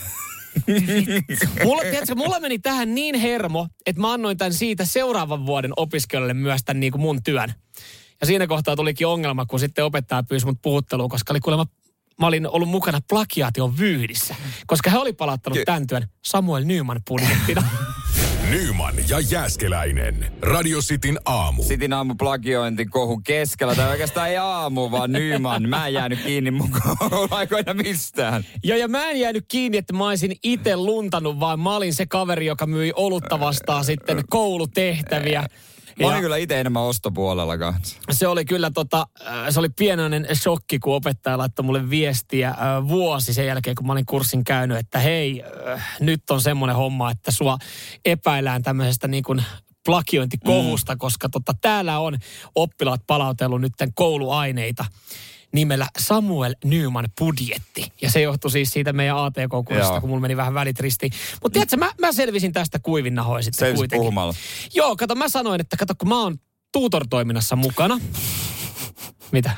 [1.65, 6.35] Mulla, tiedätkö, mulla meni tähän niin hermo, että mä annoin tämän siitä seuraavan vuoden opiskelijoille
[6.35, 7.55] myös tämän niin kuin mun työn.
[8.21, 11.67] Ja siinä kohtaa tulikin ongelma, kun sitten opettaja pyysi mut puhutteluun, koska oli kuulemma,
[12.21, 14.35] mä olin ollut mukana plagiaation vyyhdissä.
[14.67, 17.63] Koska he oli palauttanut Ky- tämän työn Samuel Nyman budjettina.
[18.51, 20.33] Nyman ja Jääskeläinen.
[20.43, 21.63] Radio Cityn aamu.
[21.63, 25.69] Sitin aamu plagiointi kohu keskellä, tai oikeastaan ei aamu, vaan Nyman.
[25.69, 28.45] Mä en jäänyt kiinni mun kouluaikoina mistään.
[28.63, 32.07] Joo, ja mä en jäänyt kiinni, että mä olisin itse luntanut, vaan mä olin se
[32.07, 35.47] kaveri, joka myi olutta vastaan sitten koulutehtäviä.
[36.01, 37.97] Mä olin kyllä itse enemmän ostopuolella kanssa.
[38.11, 42.89] se oli kyllä tota, äh, se oli pienoinen shokki, kun opettaja laittoi mulle viestiä äh,
[42.89, 47.11] vuosi sen jälkeen, kun mä olin kurssin käynyt, että hei, äh, nyt on semmoinen homma,
[47.11, 47.59] että sua
[48.05, 49.45] epäillään tämmöisestä niin kuin
[49.85, 50.99] plagiointikohusta, mm.
[50.99, 52.19] koska tota, täällä on
[52.55, 54.85] oppilaat palautellut nyt kouluaineita
[55.55, 57.93] nimellä Samuel Nyman budjetti.
[58.03, 61.13] Ja se johtui siis siitä meidän ATK-kurssista, kun mulla meni vähän välit ristiin.
[61.43, 64.01] Mutta tiedätkö, mä, mä selvisin tästä kuivin nahoin sitten Selvisit kuitenkin.
[64.01, 64.35] puhumalla.
[64.75, 66.37] Joo, kato, mä sanoin, että kato, kun mä oon
[66.73, 68.01] tutor-toiminnassa mukana.
[69.33, 69.51] Mitä?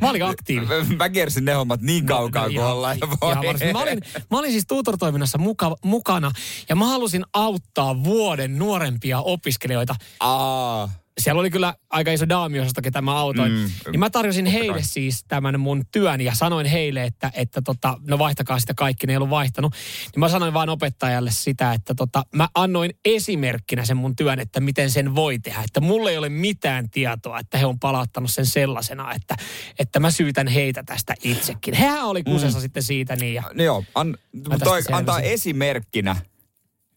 [0.00, 0.86] Mä olin aktiivinen.
[0.98, 3.34] Mä kiersin ne hommat niin kaukaa kuin ihan- ollaan ihan voi.
[3.36, 3.72] varmasti.
[3.72, 6.30] Mä olin, mä olin siis tutor-toiminnassa muka, mukana
[6.68, 9.94] ja mä halusin auttaa vuoden nuorempia opiskelijoita.
[10.20, 10.88] Aa,
[11.20, 13.52] Siellä oli kyllä aika iso daamiosasto, ketä mä autoin.
[13.52, 14.82] Mm, niin mä tarjosin heille kai.
[14.82, 19.12] siis tämän mun työn ja sanoin heille, että, että tota, no vaihtakaa sitä kaikki, ne
[19.12, 19.72] ei ollut vaihtanut.
[20.12, 24.60] Niin mä sanoin vain opettajalle sitä, että tota, mä annoin esimerkkinä sen mun työn, että
[24.60, 25.62] miten sen voi tehdä.
[25.64, 29.36] Että mulla ei ole mitään tietoa, että he on palauttanut sen sellaisena, että,
[29.78, 31.74] että mä syytän heitä tästä itsekin.
[31.74, 32.62] Hehän oli kusessa mm.
[32.62, 34.16] sitten siitä niin ja no joo, an,
[34.64, 36.16] toi, antaa esimerkkinä.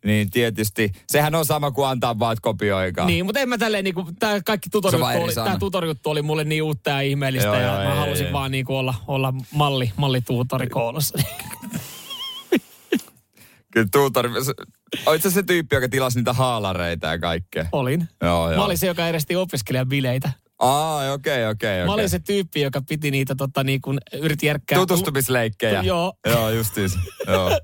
[0.06, 3.06] Niin tietysti, sehän on sama kuin antaa vaan, kopioikaa.
[3.06, 3.84] Niin, mutta en mä tälleen
[4.20, 7.48] tää kaikki Se on vaan tutorijuttu eri oli, tää oli mulle niin uutta ja ihmeellistä
[7.48, 8.34] Joo, ja joo, mä ei, halusin ei.
[8.34, 11.18] vaan niinku olla, olla malli, mallituutori koulussa.
[13.74, 14.30] Kyllä tuutori,
[15.06, 17.66] olit se tyyppi, joka tilasi niitä haalareita ja kaikkea?
[17.72, 18.08] Olin.
[18.22, 18.66] Joo, Mä joo.
[18.66, 20.32] olin se, joka järjesti opiskelijan bileitä.
[20.60, 22.10] Aa, okei, okei, Mä olin okei.
[22.10, 24.78] se tyyppi, joka piti niitä tota niin kuin yritti järkkää.
[24.80, 25.80] Tutustumisleikkejä.
[25.82, 26.14] Tu- joo.
[26.26, 26.92] Joo, justiis.
[27.28, 27.50] Joo.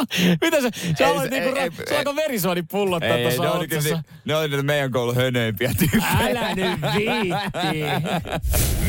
[0.40, 3.68] Mitä se, se se- niinku, ei- ra- ei- se alkoi verisuoni pullottaa tuossa ne oli,
[3.68, 3.96] kyllä, otsassa.
[3.96, 6.06] ni- ne oli niitä meidän koulun hönöimpiä tyyppejä.
[6.20, 7.80] Älä nyt viitti.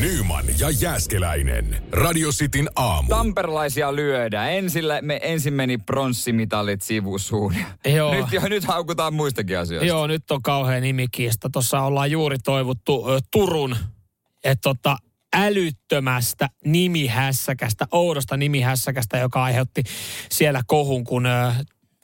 [0.00, 1.82] Nyman ja Jääskeläinen.
[1.92, 3.08] Radio Cityn aamu.
[3.08, 4.52] Tamperelaisia lyödään.
[4.52, 7.54] Ensillä, me, ensin meni pronssimitaalit sivusuun.
[7.94, 8.14] Joo.
[8.14, 9.86] Nyt, jo, nyt haukutaan muistakin asioista.
[9.86, 11.48] Joo, nyt on kauhean nimikiista.
[11.52, 13.76] Tuossa ollaan juuri toivottu ö, Turun
[14.44, 14.96] et, tota,
[15.36, 19.82] älyttömästä nimihässäkästä, oudosta nimihässäkästä, joka aiheutti
[20.30, 21.52] siellä kohun, kun ö,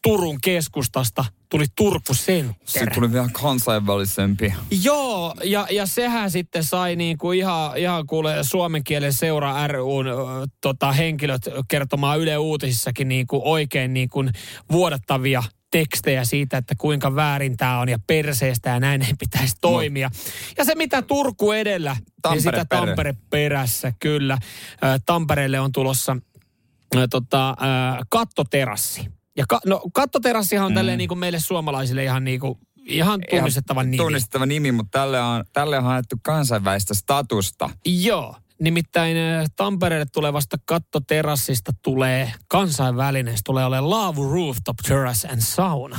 [0.02, 2.54] Turun keskustasta tuli Turku Center.
[2.64, 4.54] Sitten tuli vielä kansainvälisempi.
[4.82, 10.06] Joo, ja, ja sehän sitten sai niin kuin ihan, ihan kuule suomen kielen seura RUn
[10.06, 10.12] ö,
[10.60, 14.30] tota, henkilöt kertomaan Yle Uutisissakin niin kuin oikein niin kuin
[14.72, 15.42] vuodattavia
[15.78, 20.10] tekstejä siitä, että kuinka väärin tämä on ja perseestä ja näin ei pitäisi toimia.
[20.58, 22.86] Ja se mitä Turku edellä, Tampere niin sitä perä.
[22.86, 24.38] Tampere perässä, kyllä.
[25.06, 26.16] Tampereelle on tulossa
[27.10, 27.56] tota,
[28.08, 29.06] kattoterassi.
[29.36, 30.74] Ja ka, no, kattoterassihan on mm.
[30.74, 33.96] tälleen niin kuin meille suomalaisille ihan, niin kuin, ihan tunnistettava nimi.
[33.96, 37.70] Tunnistettava nimi, mutta tälle on, tälle on haettu kansainvälistä statusta.
[37.86, 38.36] Joo.
[38.64, 43.36] Nimittäin äh, Tampereelle tulevasta kattoterassista tulee kansainvälinen.
[43.36, 45.98] Se tulee olemaan Laavu Rooftop Terrace and Sauna.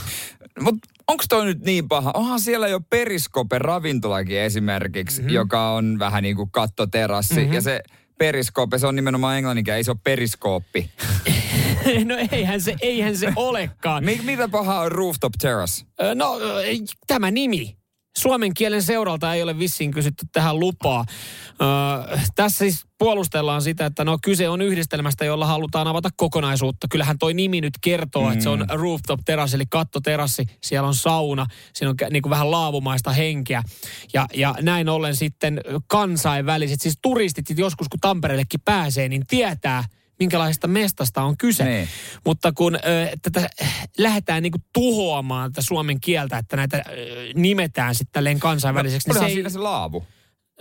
[0.61, 2.11] Mutta onko toi nyt niin paha?
[2.13, 5.25] Onhan siellä jo Periskope ravintolakin esimerkiksi, Mhm.
[5.25, 5.35] mm-hmm.
[5.35, 7.35] joka on vähän niin kuin kattoterassi.
[7.35, 7.53] Mm-hmm.
[7.53, 7.81] Ja se
[8.17, 10.89] Periskope, se on nimenomaan englanninkielinen, ei se ole periskooppi.
[12.05, 14.05] no eihän se, eihän se olekaan.
[14.05, 15.85] Mi- mitä pahaa on rooftop terrace?
[16.15, 16.37] No
[17.07, 17.77] tämä nimi.
[18.17, 21.05] Suomen kielen seuralta ei ole vissiin kysytty tähän lupaa.
[21.49, 26.87] Ö, tässä siis puolustellaan sitä, että no kyse on yhdistelmästä, jolla halutaan avata kokonaisuutta.
[26.91, 28.31] Kyllähän toi nimi nyt kertoo, mm.
[28.31, 30.45] että se on rooftop terassi, eli kattoterassi.
[30.63, 33.63] Siellä on sauna, siinä on niin kuin vähän laavumaista henkeä.
[34.13, 39.83] Ja, ja näin ollen sitten kansainväliset, siis turistit joskus kun Tampereellekin pääsee, niin tietää,
[40.19, 41.63] minkälaisesta mestasta on kyse.
[41.63, 41.87] Niin.
[42.25, 42.79] Mutta kun ö,
[43.21, 46.91] tätä äh, lähdetään niinku tuhoamaan tätä suomen kieltä, että näitä ö,
[47.35, 50.05] nimetään sitten tälleen kansainväliseksi, No, niin se, ei, siinä se laavu.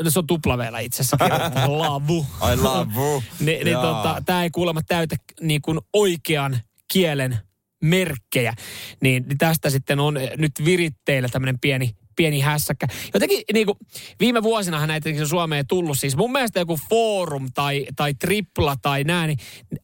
[0.02, 1.16] no, se on tuplaveellä itse asiassa
[1.78, 2.26] laavu.
[2.40, 3.22] Ai laavu.
[3.40, 3.82] Ni, niin Jaa.
[3.82, 6.58] tota, tämä ei kuulemma täytä niin kuin oikean
[6.92, 7.38] kielen
[7.82, 8.54] merkkejä.
[9.00, 12.86] Niin, niin tästä sitten on nyt viritteillä tämmöinen pieni, pieni hässäkkä.
[13.14, 13.78] Jotenkin niin kuin,
[14.20, 16.16] viime vuosinahan näitä Suomeen tullut siis.
[16.16, 19.38] Mun mielestä joku forum tai, tai tripla tai nää, niin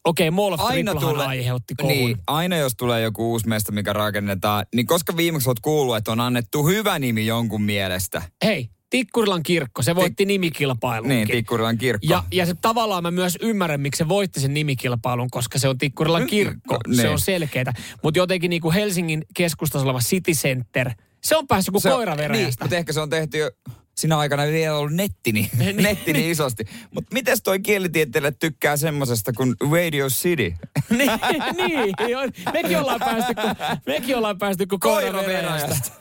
[0.05, 1.97] okei, okay, Mall of Triplahan aiheutti koulun.
[1.97, 6.13] Niin, aina jos tulee joku uusi mesta, mikä rakennetaan, niin koska viimeksi olet kuullut, että
[6.13, 8.23] on annettu hyvä nimi jonkun mielestä.
[8.45, 11.09] Hei, Tikkurilan kirkko, se voitti nimikilpailun.
[11.09, 12.07] Niin, Tikkurilan kirkko.
[12.11, 15.79] Ja, ja se tavallaan mä myös ymmärrän, miksi se voitti sen nimikilpailun, koska se on
[15.79, 16.79] Tikkurilan Mm, kirkko.
[16.87, 16.97] niin.
[16.97, 17.73] Se on selkeää.
[18.03, 20.91] Mutta jotenkin niin kuin Helsingin keskustassa oleva City Center,
[21.23, 22.65] se on päässyt kuin koira Niin, veräjästä.
[22.65, 23.51] mutta ehkä se on tehty jo
[23.99, 26.65] Siinä aikana ei vielä ollut netti niin, netti niin isosti.
[26.95, 30.55] Mutta miten toi kielitieteilijä tykkää semmosesta kuin Radio City?
[30.91, 31.11] niin,
[31.57, 33.51] niin mekin ollaan päästy, kun,
[33.87, 35.93] mekin ollaan päästy, kun koira Venäjästä.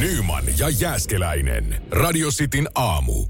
[0.00, 1.82] Nyman ja Jääskeläinen.
[1.90, 3.26] Radio Cityn aamu.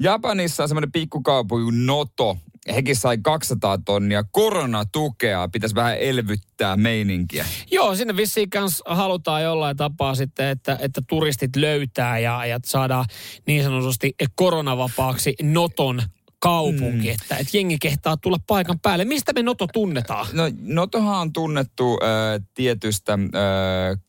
[0.00, 2.36] Japanissa on semmoinen pikkukaupunki Noto.
[2.74, 5.48] Hekin sai 200 tonnia koronatukea.
[5.48, 7.46] Pitäisi vähän elvyttää meininkiä.
[7.70, 13.04] Joo, sinne vissiin kanssa halutaan jollain tapaa sitten, että, että turistit löytää ja, ja saadaan
[13.46, 16.02] niin sanotusti koronavapaaksi Noton
[16.44, 17.14] kaupunki, mm.
[17.14, 19.04] että, että jengi kehtaa tulla paikan päälle.
[19.04, 20.26] Mistä me Noto tunnetaan?
[20.32, 23.20] No Notohan on tunnettu äh, tietystä äh,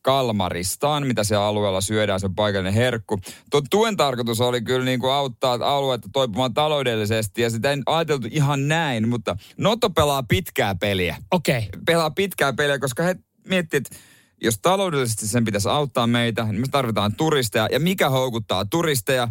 [0.01, 3.19] kalmaristaan, mitä siellä alueella syödään, se on paikallinen herkku.
[3.51, 8.27] Tuon tuen tarkoitus oli kyllä niin kuin auttaa aluetta toipumaan taloudellisesti ja sitä ei ajateltu
[8.31, 11.17] ihan näin, mutta Noto pelaa pitkää peliä.
[11.31, 11.57] Okei.
[11.57, 11.81] Okay.
[11.85, 13.15] Pelaa pitkää peliä, koska he
[13.47, 13.97] miettivät, että
[14.41, 17.67] jos taloudellisesti sen pitäisi auttaa meitä, niin me tarvitaan turisteja.
[17.71, 19.27] Ja mikä houkuttaa turisteja?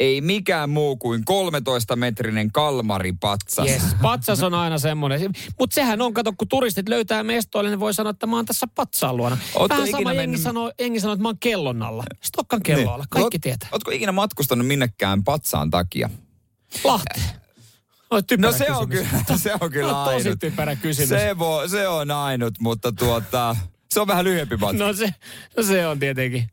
[0.00, 3.68] Ei mikään muu kuin 13-metrinen kalmaripatsas.
[3.68, 5.30] Yes, patsas on aina semmoinen.
[5.58, 8.66] Mutta sehän on, kato, kun turistit löytää mestoille, niin voi sanoa, että mä oon tässä
[8.74, 9.38] patsaan luona.
[9.54, 12.04] Ootko Vähän sama jengi, sanoo, jengi sanoo, että mä oon kellon alla.
[12.22, 12.92] Stokkan kellon niin.
[12.92, 13.68] alla, kaikki Oot, tietää.
[13.72, 16.10] Ootko ikinä matkustanut minnekään patsaan takia?
[16.84, 17.20] Lahti.
[18.38, 20.24] No se on kyllä, se on kyllä no, ainut.
[20.24, 21.08] Tosi typerä kysymys.
[21.08, 23.56] Se, vo, se on ainut, mutta tuota,
[23.90, 24.84] se on vähän lyhyempi matka.
[24.84, 25.14] No se,
[25.56, 26.48] no se on tietenkin.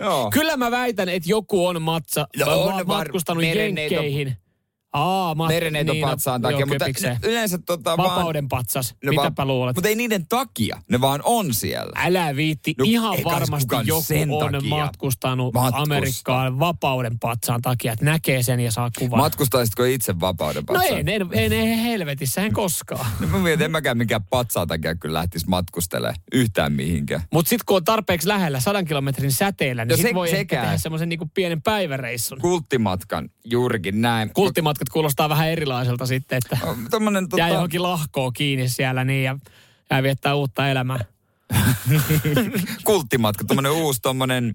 [0.00, 0.30] Joo.
[0.30, 4.36] Kyllä mä väitän, että joku on matsa, no, on matkustanut jenkkeihin.
[4.92, 9.10] Aa, ma- Mereneiton niin, no, patsaan takia, joo, mutta yleensä tota Vapauden vaan, patsas, no,
[9.10, 9.76] mitäpä luulet?
[9.76, 11.92] Mutta ei niiden takia, ne vaan on siellä.
[11.96, 14.68] Älä viitti, no, ihan varmasti joku on takia.
[14.68, 15.82] matkustanut Matkusta.
[15.82, 19.20] Amerikkaan vapauden patsaan takia, että näkee sen ja saa kuvan.
[19.20, 20.90] Matkustaisitko itse vapauden patsaan?
[20.90, 23.06] No en, en, en, en helvetissä, en koskaan.
[23.20, 27.22] no mä mietin, en mäkään mikään patsaan takia kyllä lähtisi matkustelemaan yhtään mihinkään.
[27.32, 30.76] Mutta sitten kun on tarpeeksi lähellä sadan kilometrin säteellä, niin no sit se, voi tehdä
[30.76, 32.38] semmoisen niinku pienen päiväreissun.
[32.40, 34.30] Kulttimatkan, juurikin näin.
[34.34, 37.40] Kulttimatkan matkat kuulostaa vähän erilaiselta sitten, että no, Tommonen, tota...
[37.40, 39.38] jää johonkin lahkoon kiinni siellä niin ja
[39.90, 41.04] jää viettää uutta elämää.
[42.84, 44.54] Kulttimatka, tuommoinen uusi tuommoinen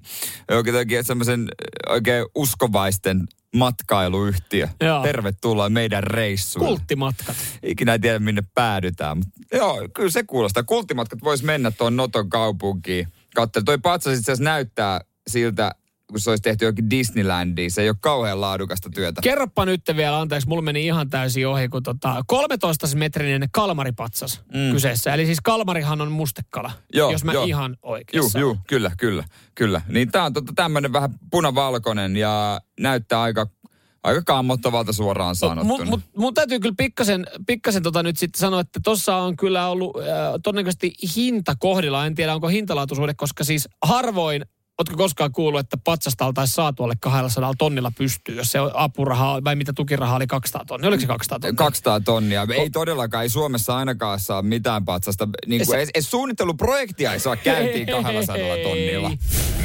[0.76, 1.48] oikein semmoisen
[1.90, 4.68] oikein uskovaisten matkailuyhtiö.
[4.82, 5.04] Joo.
[5.04, 6.66] Tervetuloa meidän reissuun.
[6.66, 7.36] Kulttimatkat.
[7.64, 9.18] Ikinä ei tiedä minne päädytään.
[9.18, 10.64] Mutta joo, kyllä se kuulostaa.
[10.64, 13.08] Kulttimatkat vois mennä tuon Noton kaupunkiin.
[13.36, 15.76] Katsel, toi patsas itse asiassa näyttää siltä
[16.14, 17.72] kun se olisi tehty jokin Disneylandiin.
[17.72, 19.22] Se ei ole kauhean laadukasta työtä.
[19.22, 24.72] Kerropa nyt vielä, anteeksi, mulla meni ihan täysin ohi, kun tota, 13-metrinen kalmaripatsas mm.
[24.72, 25.14] kyseessä.
[25.14, 27.44] Eli siis kalmarihan on mustekala, joo, jos mä joo.
[27.44, 29.24] ihan oikeassa Joo, joo, kyllä, kyllä,
[29.56, 29.82] kyllä.
[29.88, 33.48] Niin tää on tota, tämmönen vähän punavalkoinen ja näyttää aika
[34.04, 35.78] Aika kammottavalta suoraan sanottuna.
[35.78, 39.68] Mun, mun, mun täytyy kyllä pikkasen, pikkasen tota nyt sitten sanoa, että tuossa on kyllä
[39.68, 40.06] ollut äh,
[40.44, 42.06] todennäköisesti hinta kohdilla.
[42.06, 44.46] En tiedä, onko hintalaatuisuude, koska siis harvoin
[44.80, 49.56] Oletko koskaan kuullut, että patsasta oltaisiin saatu alle 200 tonnilla pystyy, jos se apuraha vai
[49.56, 50.88] mitä tukiraha oli 200 tonnia?
[50.88, 51.58] Oliko se 200 tonnia?
[51.58, 52.48] 200 tonnia.
[52.58, 55.28] Ei todellakaan, ei Suomessa ainakaan saa mitään patsasta.
[55.46, 55.82] Niin kuin, se...
[55.82, 59.12] edes, suunnitteluprojektia ei saa käyntiin 200 tonnilla.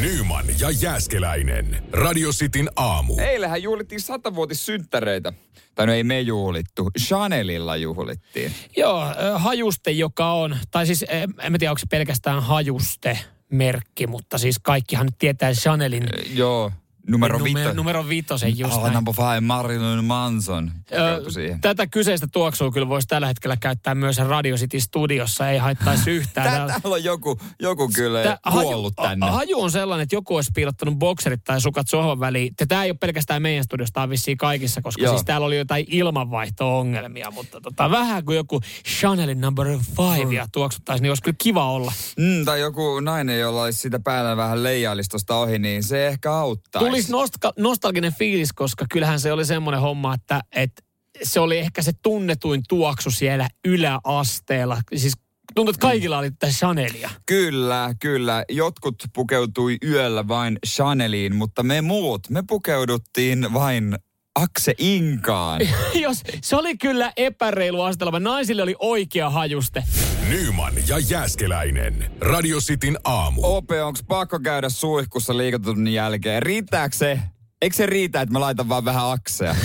[0.01, 1.83] Nyman ja Jääskeläinen.
[1.93, 3.19] Radio Cityn aamu.
[3.19, 5.33] Eilähän juhlittiin satavuotissynttäreitä.
[5.75, 8.53] Tai no ei me juhlittu, Chanelilla juhlittiin.
[8.77, 11.05] Joo, hajuste, joka on, tai siis
[11.43, 13.19] en mä tiedä, onko se pelkästään hajuste,
[13.51, 16.09] merkki, mutta siis kaikkihan nyt tietää Chanelin.
[16.35, 16.73] Joo.
[17.09, 17.73] Numero viito.
[17.73, 20.71] Numero viitosen just oh, number five, Marilyn Manson.
[20.93, 21.23] Ö,
[21.61, 26.47] tätä kyseistä tuoksua kyllä voisi tällä hetkellä käyttää myös Radio City Studiossa, ei haittaisi yhtään.
[26.47, 29.31] Täällä on joku, joku kyllä Tää, kuollut haju, tänne.
[29.31, 32.55] Haju on sellainen, että joku olisi piilottanut bokserit tai sukat sohvan väliin.
[32.69, 35.13] Tämä ei ole pelkästään meidän studiosta, tämä on vissiin kaikissa, koska Joo.
[35.13, 38.61] siis täällä oli jotain ilmanvaihto-ongelmia, mutta tota, vähän kuin joku
[39.01, 39.67] Chanelin number
[39.97, 41.93] five ja tuoksuttaisi, niin olisi kyllä kiva olla.
[42.19, 46.83] Mm, tai joku nainen, jolla olisi sitä päällä vähän leijailistosta ohi, niin se ehkä auttaa.
[46.83, 50.83] Tuli olisi nostal- nostalginen fiilis, koska kyllähän se oli semmoinen homma, että, että
[51.23, 54.83] se oli ehkä se tunnetuin tuoksu siellä yläasteella.
[54.97, 55.15] Siis
[55.55, 57.11] tuntuu, että kaikilla oli tätä Chanelia.
[57.27, 58.45] Kyllä, kyllä.
[58.49, 63.99] Jotkut pukeutui yöllä vain Chaneliin, mutta me muut, me pukeuduttiin vain
[64.35, 65.61] Akse Inkaan.
[65.95, 68.21] Jos, se oli kyllä epäreilu asetelma.
[68.21, 69.85] Naisille oli oikea hajuste.
[70.29, 72.11] Nyman ja Jääskeläinen.
[72.21, 73.41] Radio Cityn aamu.
[73.45, 76.43] OP, onko pakko käydä suihkussa liikotunnin jälkeen?
[76.43, 77.21] Riittääkö se?
[77.63, 79.57] Eikö se riitä, että mä laitan vaan vähän aksea?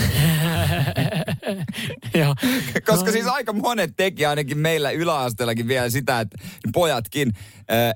[2.88, 6.38] Koska siis aika monet teki ainakin meillä yläasteellakin vielä sitä, että
[6.73, 7.34] pojatkin,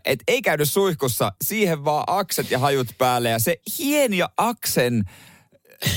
[0.06, 3.30] että ei käydy suihkussa, siihen vaan akset ja hajut päälle.
[3.30, 5.04] Ja se hieni aksen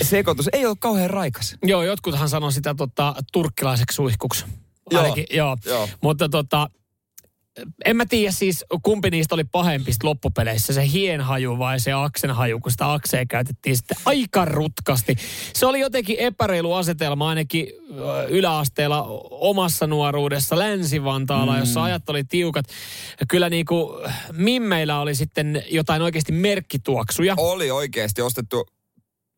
[0.02, 1.56] sekoitus ei ole kauhean raikas.
[1.62, 4.44] Joo, jotkuthan sanoo sitä tota, turkkilaiseksi suihkuksi.
[4.98, 5.56] Ainakin, joo.
[5.66, 5.76] joo.
[5.76, 5.88] joo.
[6.02, 6.70] Mutta tota,
[7.84, 12.72] en mä tiedä siis, kumpi niistä oli pahempi loppupeleissä, se hienhaju vai se aksenhaju, kun
[12.72, 15.16] sitä aksea käytettiin sitten aika rutkasti.
[15.54, 17.66] Se oli jotenkin epäreilu asetelma ainakin
[18.28, 21.58] yläasteella omassa nuoruudessa Länsi-Vantaalla, mm.
[21.58, 22.66] jossa ajat oli tiukat.
[23.28, 27.34] Kyllä niin kuin Mimmeillä oli sitten jotain oikeasti merkkituoksuja.
[27.36, 28.66] Oli oikeasti ostettu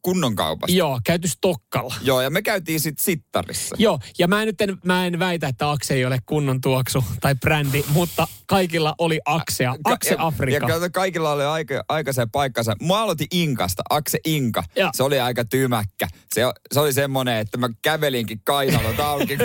[0.02, 0.76] kunnon kaupasta.
[0.76, 1.94] Joo, käyty Stokkalla.
[2.02, 3.76] Joo, ja me käytiin sitten sittarissa.
[3.78, 7.34] Joo, ja mä nyt en, mä en väitä, että Akse ei ole kunnon tuoksu tai
[7.34, 9.74] brändi, mutta kaikilla oli Aksea.
[9.84, 10.66] Akse ja, Afrika.
[10.66, 12.76] Ja kato, kaikilla oli aika, aika se paikkansa.
[12.86, 14.62] Mä aloitin Inkasta, Akse Inka.
[14.76, 14.90] Ja.
[14.94, 16.08] Se oli aika tymäkkä.
[16.34, 19.36] Se, se oli semmonen, että mä kävelinkin kainalot auki.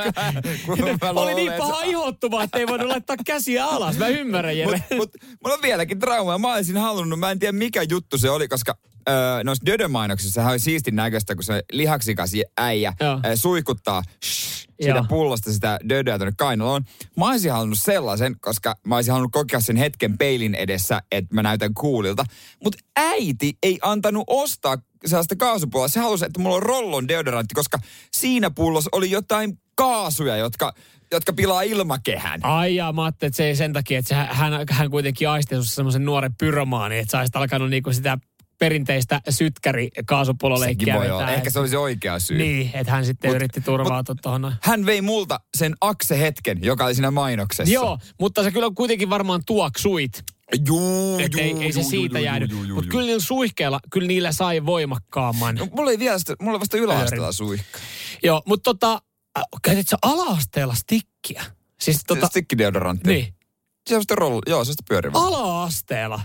[0.66, 0.78] kun
[1.14, 3.98] mä oli niin paha ihottuma, että ei voinut laittaa käsiä alas.
[3.98, 4.82] Mä ymmärrän, Jere.
[4.90, 5.10] Mut, mut,
[5.44, 6.38] mulla on vieläkin trauma.
[6.38, 10.58] Mä olisin halunnut, mä en tiedä mikä juttu se oli, koska öö, noissa Dödö-mainoksissa oli
[10.58, 13.20] siistin näköistä, kun se lihaksikas äijä Joo.
[13.34, 15.04] suihkuttaa shh, siitä Joo.
[15.08, 16.84] pullosta sitä Dödöä tuonne kainaloon.
[17.16, 21.42] Mä olisin halunnut sellaisen, koska mä olisin halunnut kokea sen hetken peilin edessä, että mä
[21.42, 22.24] näytän kuulilta.
[22.64, 25.88] Mutta äiti ei antanut ostaa sellaista kaasupulloa.
[25.88, 27.78] Se halusi, että mulla on rollon deodorantti, koska
[28.12, 30.72] siinä pullossa oli jotain kaasuja, jotka,
[31.12, 32.44] jotka pilaa ilmakehän.
[32.44, 35.54] Ai jaa, mä ajattelin, että se ei sen takia, että se, hän, hän kuitenkin aisti
[35.62, 38.18] semmoisen nuoren pyromaani, että sä olisit alkanut niinku sitä
[38.58, 41.30] perinteistä sytkäri kaasupulloleikkiä voi olla.
[41.32, 42.38] Ehkä se olisi oikea syy.
[42.38, 44.54] Niin, että hän sitten Mut- yritti turvautua tuohon.
[44.62, 47.74] Hän vei multa sen akse-hetken, joka oli siinä mainoksessa.
[47.74, 50.24] Joo, mutta sä kyllä kuitenkin varmaan tuoksuit.
[50.66, 52.50] Juu, Että ei, juu, ei se juu, siitä juu, jäänyt.
[52.50, 52.90] juu, juu, Mutta juu.
[52.90, 55.54] kyllä niillä suihkeilla, kyllä niillä sai voimakkaamman.
[55.54, 57.78] No, mulla ei vielä sitä, mulla vasta yläasteella suihka.
[58.22, 59.02] Joo, mutta tota,
[59.38, 61.44] äh, käytit sä ala-asteella stikkiä?
[61.80, 63.08] Siis Tota, tota, Stikkideodorantti.
[63.12, 63.34] niin,
[63.88, 65.20] Se on sitä roll, joo, se on sitä pyörivää.
[65.20, 66.20] ala-asteella.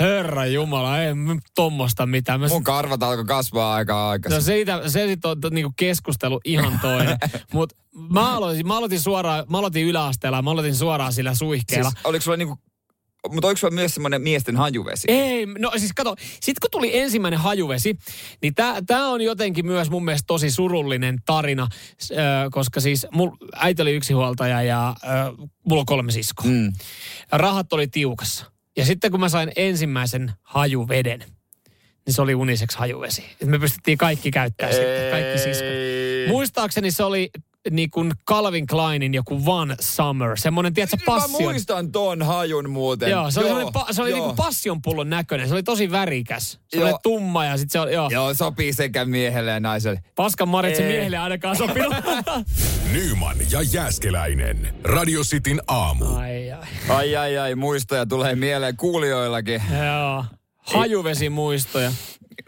[0.00, 2.40] Herra Jumala, ei mä tommosta mitään.
[2.40, 4.42] Mä Mun karvat alkoi kasvaa aika No aikaisin.
[4.42, 7.16] siitä, se sitten on to- niinku keskustelu ihan toinen.
[7.52, 7.76] Mutta
[8.10, 11.90] mä aloitin, mä aloitin suoraan, mä aloitin yläasteella, mä aloitin suoraan sillä suihkeella.
[11.90, 12.58] siis, oliko sulla niinku,
[13.32, 15.04] mutta oliko sulla myös semmoinen miesten hajuvesi?
[15.10, 17.98] Ei, no siis kato, sit kun tuli ensimmäinen hajuvesi,
[18.42, 21.68] niin tää, tää on jotenkin myös mun mielestä tosi surullinen tarina,
[22.50, 25.06] koska siis mul, äiti oli yksinhuoltaja ja ö,
[25.68, 26.46] mulla on kolme siskoa.
[26.50, 26.72] Mm.
[27.32, 28.55] Rahat oli tiukassa.
[28.76, 31.24] Ja sitten kun mä sain ensimmäisen hajuveden,
[32.06, 33.24] niin se oli uniseksi hajuvesi.
[33.42, 35.68] Et me pystyttiin kaikki käyttämään sitten, kaikki siskot.
[36.28, 37.30] Muistaakseni se oli
[37.70, 41.42] niin kuin Calvin Kleinin joku One Summer, semmoinen, tiedätkö, Mä passion.
[41.42, 43.10] muistan ton hajun muuten.
[43.10, 44.18] Joo, se oli, joo, pa, se oli joo.
[44.18, 45.48] niinku passionpullon näköinen.
[45.48, 46.60] Se oli tosi värikäs.
[46.68, 48.08] Se oli tumma ja sitten se oli, joo.
[48.12, 50.00] Joo, sopii sekä miehelle ja naiselle.
[50.14, 51.94] Paskan Marit se miehelle ainakaan sopinut.
[52.92, 54.74] Nyman ja Jääskeläinen.
[54.84, 56.04] Radio Cityn aamu.
[56.16, 56.62] ai, ai.
[56.88, 59.62] Ai ai ai, muistoja tulee mieleen kuulijoillakin.
[59.86, 60.24] Joo.
[60.56, 61.92] Hajuvesimuistoja.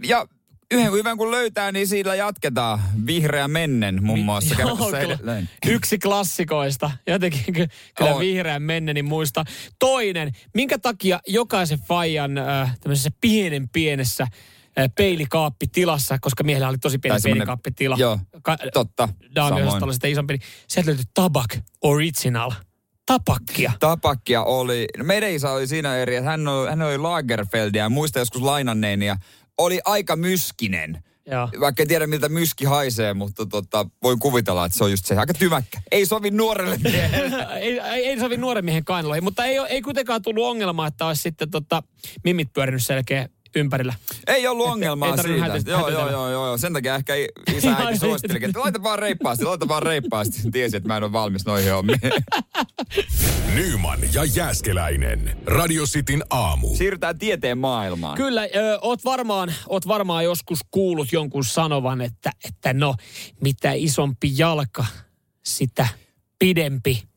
[0.05, 0.27] Ja
[0.75, 2.81] yhden hyvän kun löytää, niin sillä jatketaan.
[3.07, 4.55] Vihreä mennen muun muassa.
[4.55, 4.99] Käydä Joo, kyllä.
[5.01, 5.51] edelleen.
[5.67, 6.91] Yksi klassikoista.
[7.07, 8.21] Jotenkin ky- kyllä On.
[8.21, 9.45] vihreän menneni muista.
[9.79, 14.23] Toinen, minkä takia jokaisen faijan äh, tämmöisessä pienen pienessä
[14.79, 17.97] äh, peilikaappitilassa, koska miehellä oli tosi pieni peilikaappitila.
[17.99, 19.09] Joo, Ka- totta.
[19.35, 19.85] Samoin.
[19.85, 20.33] oli sitten isompi.
[20.35, 22.51] niin Sieltä löytyi Tabak Original.
[23.07, 23.73] Tapakkia.
[23.81, 27.89] Tapakkia oli, no meidän isä oli siinä eri, että hän oli, hän oli Lagerfeldia ja
[27.89, 29.17] muista joskus lainanneen ja
[29.59, 31.03] oli aika myskinen.
[31.31, 31.49] Joo.
[31.61, 35.17] Vaikka en tiedä miltä myski haisee, mutta tota, voin kuvitella, että se on just se
[35.17, 35.81] aika tymäkkä.
[35.93, 37.47] Ei sovi nuorelle miehelle.
[37.61, 41.23] ei, ei, ei sovi nuoren miehen kainaloihin, mutta ei, ei kuitenkaan tullut ongelmaa, että olisi
[41.23, 41.83] sitten tota,
[42.25, 43.95] mimit pyörinyt selkeä ympärillä.
[44.27, 45.59] Ei ollut ongelmaa ei tarvinnut siitä.
[45.59, 46.59] hätä- joo, joo, joo, joo, joo.
[46.59, 47.15] Sen takia ehkä
[47.57, 50.51] isä äiti suosittelikin, että laita vaan reippaasti, laita vaan reippaasti.
[50.53, 52.01] Tiesi, että mä en ole valmis noihin hommiin.
[53.55, 55.37] Nyman ja Jääskeläinen.
[55.47, 56.77] Radio Cityn aamu.
[56.77, 58.17] Siirrytään tieteen maailmaan.
[58.17, 62.95] Kyllä, ö, oot, varmaan, oot varmaan joskus kuullut jonkun sanovan, että, että no,
[63.41, 64.87] mitä isompi jalka,
[65.45, 65.89] sitä
[66.39, 67.08] pidempi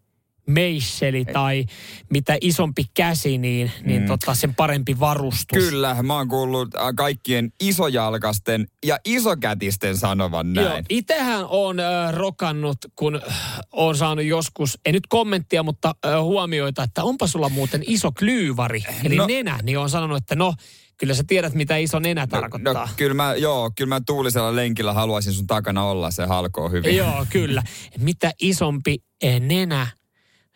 [0.48, 1.66] meisseli tai
[2.10, 5.64] mitä isompi käsi, niin, niin tota, sen parempi varustus.
[5.64, 10.86] Kyllä, mä oon kuullut äh, kaikkien isojalkasten ja isokätisten sanovan Joo, näin.
[10.90, 13.38] itehän on äh, rokannut, kun äh,
[13.72, 18.84] on saanut joskus, ei nyt kommenttia, mutta äh, huomioita, että onpa sulla muuten iso klyyvari,
[19.04, 20.54] eli No- no, nenä, niin on sanonut, että no,
[20.98, 22.74] kyllä sä tiedät, mitä iso nenä tarkoittaa.
[22.74, 26.98] No, kyllä mä, joo, kyllä mä tuulisella lenkillä haluaisin sun takana olla, se halkoo hyvin.
[26.98, 27.64] Joo, kyllä.
[27.98, 29.88] Mitä isompi eh, nenä,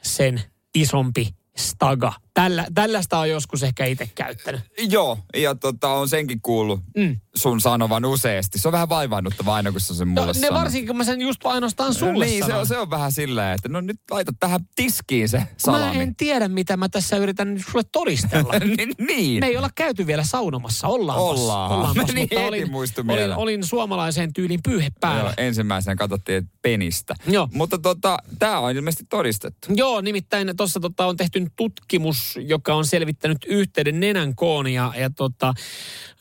[0.06, 0.40] sen
[0.74, 4.62] isompi staga Tällä, tällaista on joskus ehkä itse käyttänyt.
[4.90, 7.20] Joo, ja tota, on senkin kuullut mm.
[7.36, 8.60] sun sanovan useasti.
[8.60, 11.22] Se on vähän vaivaannuttava aina, kun sä sen mulle no, ne varsinkin, kun mä sen
[11.22, 14.60] just ainoastaan sulle Niin, se on, se on vähän silleen, että no nyt laita tähän
[14.76, 15.96] tiskiin se salami.
[15.98, 18.54] Mä en tiedä, mitä mä tässä yritän sulle todistella.
[19.08, 19.40] niin.
[19.40, 20.88] Me ei olla käyty vielä saunomassa.
[20.88, 21.20] Ollaan.
[21.20, 21.72] Ollaan.
[21.72, 21.96] Ollaan.
[22.16, 22.70] Niin mutta olin,
[23.10, 25.24] olin, olin, suomalaiseen tyyliin pyyhe päällä.
[25.24, 27.16] Joo, ensimmäisenä katsottiin penistä.
[27.28, 27.50] Joo.
[27.54, 29.68] Mutta tota, tämä on ilmeisesti todistettu.
[29.76, 35.10] Joo, nimittäin tuossa tota, on tehty tutkimus, joka on selvittänyt yhteyden nenän koon ja, ja
[35.10, 35.54] tota,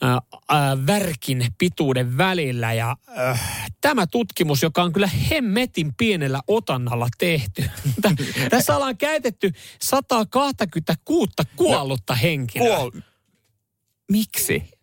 [0.01, 2.73] ää, ää, värkin pituuden välillä.
[2.73, 7.65] Ja äh, tämä tutkimus, joka on kyllä hemmetin pienellä otannalla tehty.
[8.51, 12.77] Tässä ollaan käytetty 126 kuollutta no, henkilöä.
[12.79, 13.03] Kuol-
[14.13, 14.74] Miksi?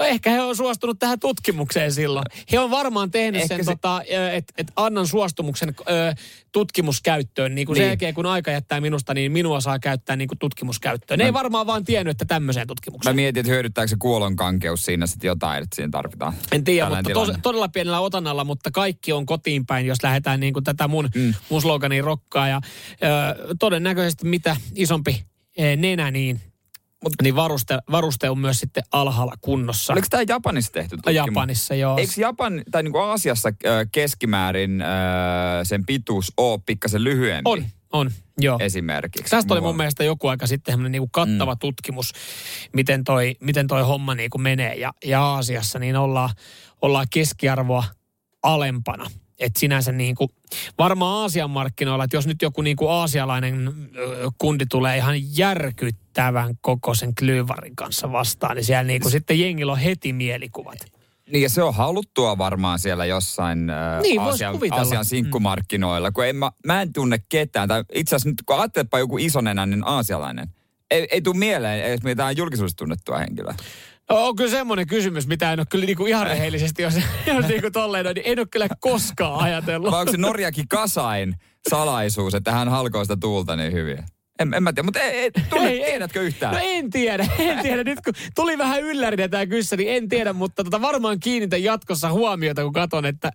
[0.00, 2.24] No ehkä he on suostunut tähän tutkimukseen silloin.
[2.52, 3.70] He on varmaan tehnyt ehkä sen, se...
[3.70, 6.14] tota, että et annan suostumuksen ö,
[6.52, 7.54] tutkimuskäyttöön.
[7.54, 7.82] Niin kuin niin.
[7.82, 11.18] sen jälkeen, kun aika jättää minusta, niin minua saa käyttää niin kuin tutkimuskäyttöön.
[11.18, 11.26] Ne Mä...
[11.26, 13.14] ei varmaan vaan tiennyt, että tämmöiseen tutkimukseen.
[13.14, 16.34] Mä mietin, että hyödyttääkö se kuolonkankeus siinä sitten jotain, että siinä tarvitaan.
[16.52, 20.52] En tiedä, mutta tos, todella pienellä otannalla, mutta kaikki on kotiin päin, jos lähdetään niin
[20.52, 21.34] kuin tätä mun, mm.
[21.48, 22.48] mun slogania rokkaa.
[22.48, 22.60] Ja
[23.02, 25.24] ö, todennäköisesti mitä isompi
[25.76, 26.40] nenä, niin
[27.04, 29.92] Mut, niin varuste, varuste on myös sitten alhaalla kunnossa.
[29.92, 31.16] Oliko tämä Japanissa tehty tutkimus?
[31.16, 31.98] Japanissa, joo.
[31.98, 33.48] Eikö Japan, tai niin kuin Aasiassa
[33.92, 34.84] keskimäärin
[35.62, 37.50] sen pituus ole pikkasen lyhyempi?
[37.50, 38.58] On, on, joo.
[38.60, 39.30] Esimerkiksi.
[39.30, 41.58] Tästä oli mun mielestä joku aika sitten niin kuin kattava mm.
[41.58, 42.12] tutkimus,
[42.72, 44.74] miten toi, miten toi homma niin kuin menee.
[44.74, 46.30] Ja, ja Aasiassa niin ollaan,
[46.82, 47.84] ollaan keskiarvoa
[48.42, 49.10] alempana.
[49.38, 50.30] Että sinänsä niin kuin,
[50.78, 53.74] varmaan Aasian markkinoilla, että jos nyt joku niin kuin aasialainen
[54.38, 59.78] kundi tulee ihan järkyttävän kokoisen klyyvarin kanssa vastaan, niin siellä niin kuin sitten jengillä on
[59.78, 60.78] heti mielikuvat.
[61.32, 66.36] Niin ja se on haluttua varmaan siellä jossain äh, niin, Aasian, Aasian sinkkumarkkinoilla, kun en,
[66.36, 67.68] mä, mä en tunne ketään.
[67.68, 70.48] Tai itse asiassa nyt kun ajattelepa joku isonenäinen aasialainen,
[70.90, 73.54] ei, ei tule mieleen edes mitään julkisuudessa tunnettua henkilöä.
[74.10, 76.94] On kyllä semmoinen kysymys, mitä en ole kyllä niinku ihan rehellisesti, jos,
[77.26, 79.90] jos niinku tolleen niin en ole kyllä koskaan ajatellut.
[79.90, 81.34] Vai onko se Norjakin kasain
[81.70, 83.98] salaisuus, että hän halkoo sitä tuulta niin hyvin?
[84.38, 86.54] En, en mä tiedä, mutta ei, ei, tunne, ei, tiedätkö yhtään?
[86.54, 87.84] No en tiedä, en tiedä.
[87.84, 92.12] Nyt kun tuli vähän yllärinä tämä kyssä, niin en tiedä, mutta tota varmaan kiinnitän jatkossa
[92.12, 93.30] huomiota, kun katson, että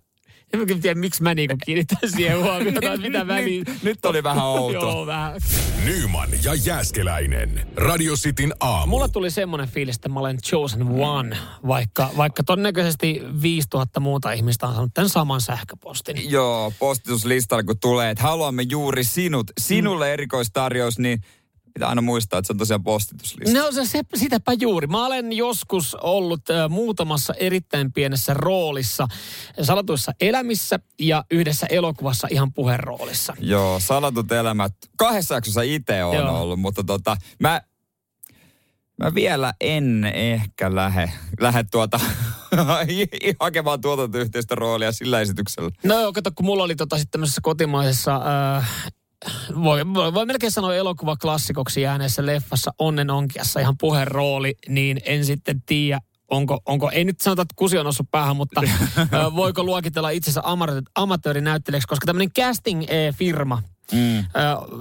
[0.52, 3.64] en mä tiedä, miksi mä niinku kiinnitän siihen huomiota, mitä väliin.
[3.68, 4.72] nyt, nyt oli vähän outo.
[4.72, 5.40] Joo, vähän.
[5.84, 7.66] Nyman ja Jääskeläinen.
[7.76, 8.90] Radio Cityn aamu.
[8.90, 11.36] Mulla tuli semmoinen fiilis, että mä olen chosen one,
[11.66, 16.30] vaikka, vaikka todennäköisesti 5000 muuta ihmistä on saanut tämän saman sähköpostin.
[16.30, 20.12] Joo, postituslistalla kun tulee, että haluamme juuri sinut, sinulle mm.
[20.12, 21.20] erikoistarjous, niin
[21.74, 23.58] pitää aina muistaa, että se on tosiaan postituslista.
[23.58, 24.86] No se, se, sitäpä juuri.
[24.86, 29.08] Mä olen joskus ollut äh, muutamassa erittäin pienessä roolissa
[29.62, 33.36] salatuissa elämissä ja yhdessä elokuvassa ihan puheroolissa.
[33.40, 34.72] Joo, salatut elämät.
[34.96, 36.40] Kahdessa jaksossa itse on Joo.
[36.42, 37.62] ollut, mutta tota, mä,
[38.96, 42.00] mä vielä en ehkä lähde, lähde tuota
[43.40, 45.70] hakemaan tuotantoyhteistyöstä roolia sillä esityksellä.
[45.84, 48.20] No joo, kato, kun mulla oli tota sitten tämmöisessä kotimaisessa
[48.56, 48.92] äh,
[49.62, 55.62] voi, voi, voi melkein sanoa elokuvaklassikoksi jääneessä leffassa Onnen onkiassa ihan rooli, niin en sitten
[55.66, 58.60] tiedä, onko, onko, ei nyt sanota, että kusi on noussut päähän, mutta
[59.36, 60.42] voiko luokitella itsensä
[60.94, 63.62] amatöörinäyttelijäksi, koska tämmöinen casting-firma,
[63.92, 64.24] Mm.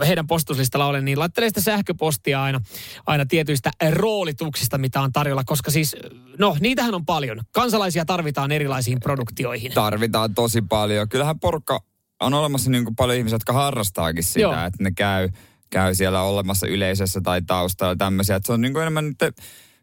[0.08, 2.62] heidän postuslistalla olen, niin laittelee sitä sähköpostia aina,
[3.06, 5.96] aina tietyistä roolituksista, mitä on tarjolla, koska siis,
[6.38, 7.42] no niitähän on paljon.
[7.52, 9.72] Kansalaisia tarvitaan erilaisiin produktioihin.
[9.72, 11.10] Tarvitaan tosi paljon.
[11.10, 11.84] Kyllähän porukka
[12.20, 14.54] on olemassa niin kuin paljon ihmisiä, jotka harrastaakin sitä, Joo.
[14.54, 15.30] että ne käy,
[15.70, 18.36] käy siellä olemassa yleisössä tai taustalla tämmöisiä.
[18.36, 19.36] Että se on niin kuin enemmän nyt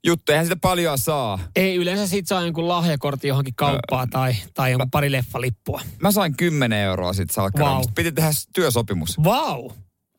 [0.06, 1.38] juttu, eihän sitä paljon saa.
[1.56, 5.80] Ei, yleensä siitä saa jonkun lahjakortti johonkin kauppaan öö, tai, tai jonkun pari leffalippua.
[6.02, 7.82] Mä sain 10 euroa sit salkkaria, wow.
[7.94, 9.18] piti tehdä työsopimus.
[9.18, 9.70] Wow.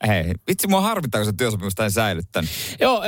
[0.08, 2.50] Hei, vitsi mua harvittaa, kun se työsopimusta ei säilyttänyt.
[2.80, 3.04] Joo,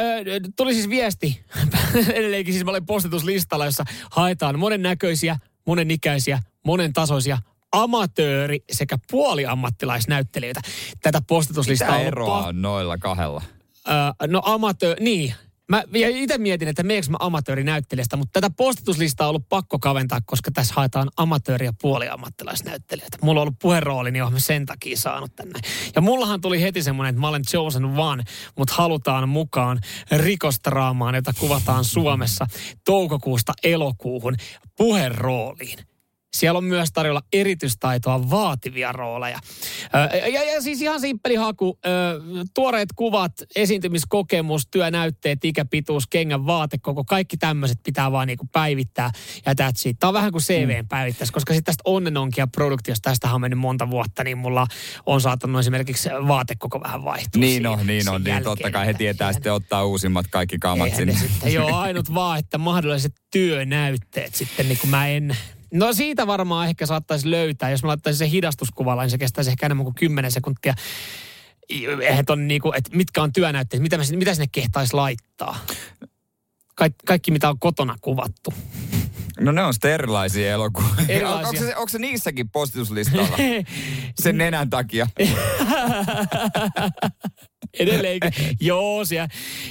[0.57, 1.45] tuli siis viesti.
[2.13, 5.37] Edelleenkin siis mä olen postituslistalla, jossa haetaan monennäköisiä,
[5.67, 7.37] monenikäisiä, monen tasoisia
[7.71, 10.61] amatööri sekä puoliammattilaisnäyttelijöitä.
[11.01, 13.41] Tätä postituslistaa Mitä eroa on noilla kahdella?
[13.87, 15.33] Öö, no amatööri, niin.
[15.69, 20.51] Mä itse mietin, että meneekö mä amatöörinäyttelijästä, mutta tätä postituslistaa on ollut pakko kaventaa, koska
[20.51, 23.17] tässä haetaan amatööri- ja puoliammattilaisnäyttelijöitä.
[23.21, 25.59] Mulla on ollut puherooli, niin olen sen takia saanut tänne.
[25.95, 28.23] Ja mullahan tuli heti semmoinen, että mä olen chosen one,
[28.57, 29.79] mutta halutaan mukaan
[30.11, 32.47] rikostraamaan, jota kuvataan Suomessa
[32.85, 34.35] toukokuusta elokuuhun
[34.77, 35.88] puherooliin.
[36.33, 39.39] Siellä on myös tarjolla erityistaitoa vaativia rooleja.
[40.13, 41.79] Ö, ja, ja siis ihan simppeli haku.
[42.53, 49.11] Tuoreet kuvat, esiintymiskokemus, työnäytteet, ikäpituus, kengän vaate, koko kaikki tämmöiset pitää vaan niinku päivittää.
[49.45, 49.99] Ja that's it.
[49.99, 50.87] Tämä on vähän kuin CVn mm.
[50.87, 54.67] päivittäisi, koska sitten tästä onnenonkia produktiosta, tästä on mennyt monta vuotta, niin mulla
[55.05, 57.39] on saattanut esimerkiksi vaate koko vähän vaihtua.
[57.39, 58.23] Niin on, niin on.
[58.23, 61.13] Niin totta kai he tietää sitten ottaa uusimmat kaikki kamat sinne.
[61.13, 65.37] Sitten, joo, ainut vaan, että mahdolliset työnäytteet sitten, niin kuin mä en
[65.73, 67.69] No siitä varmaan ehkä saattaisi löytää.
[67.69, 70.73] Jos mä laittaisin sen hidastuskuvalla, niin se kestäisi ehkä enemmän kuin 10 sekuntia.
[71.99, 75.59] Et on niinku, että mitkä on työnäytteet, mitä, mitä sinne kehtaisi laittaa?
[76.75, 78.53] Kaik, kaikki, mitä on kotona kuvattu.
[79.39, 81.05] No ne on sitten erilaisia elokuvia.
[81.07, 81.47] Erilaisia.
[81.47, 83.37] Onko, se, onko se niissäkin postituslistalla?
[84.23, 85.07] Sen nenän takia.
[87.79, 88.31] Edelleenkin.
[88.59, 89.27] joo, siellä,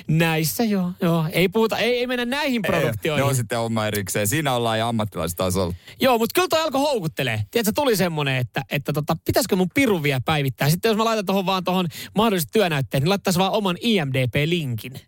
[0.09, 1.27] näissä joo, joo.
[1.33, 3.23] Ei puhuta, ei, ei mennä näihin produktioihin.
[3.23, 4.27] Ne on sitten oma erikseen.
[4.27, 5.75] Siinä ollaan jo ammattilaistasolla.
[6.01, 7.43] Joo, mutta kyllä toi alkoi houkuttelee.
[7.51, 10.71] Tiedätkö, tuli semmoinen, että, että tota, pitäisikö mun piru vielä päivittää.
[10.71, 15.01] Sitten jos mä laitan tuohon vaan tuohon mahdolliset työnäytteet, niin laittaisi vaan oman IMDP-linkin.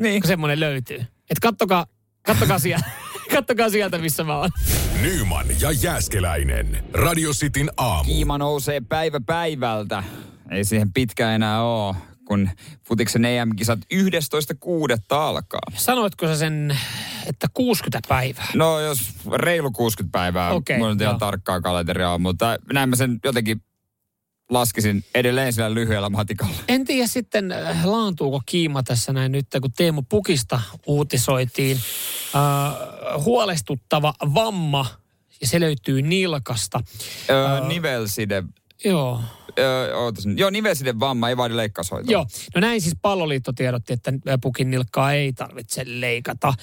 [0.00, 0.20] Niin.
[0.22, 0.98] Kun semmoinen löytyy.
[0.98, 1.86] Että kattokaa,
[2.22, 2.84] kattokaa siellä.
[3.34, 4.50] Kattokaa sieltä, missä mä oon.
[5.02, 6.84] Nyman ja Jääskeläinen.
[6.92, 8.04] Radio Cityn aamu.
[8.04, 10.02] Kiima nousee päivä päivältä.
[10.50, 12.50] Ei siihen pitkä enää oo, kun
[12.88, 13.96] futiksen EM-kisat 11.6.
[15.10, 15.60] alkaa.
[15.76, 16.78] Sanoitko sä sen,
[17.26, 18.46] että 60 päivää?
[18.54, 18.98] No jos
[19.32, 20.50] reilu 60 päivää.
[20.50, 23.62] Okay, Mulla on ihan tarkkaa kalenteria mutta näin mä sen jotenkin
[24.50, 26.54] laskisin edelleen sillä lyhyellä matikalla.
[26.68, 31.76] En tiedä sitten äh, laantuuko kiima tässä näin nyt, kun Teemu Pukista uutisoitiin.
[32.34, 34.86] Uh, huolestuttava vamma,
[35.40, 36.80] ja se löytyy nilkasta.
[37.30, 38.44] Öö, uh, nivelside.
[38.84, 39.20] Joo.
[39.60, 39.92] Öö,
[40.36, 42.12] Joo, nivelsiden vamma ei vaadi leikkaushoitoa.
[42.12, 46.54] Joo, no näin siis palloliitto tiedotti, että pukin nilkkaa ei tarvitse leikata.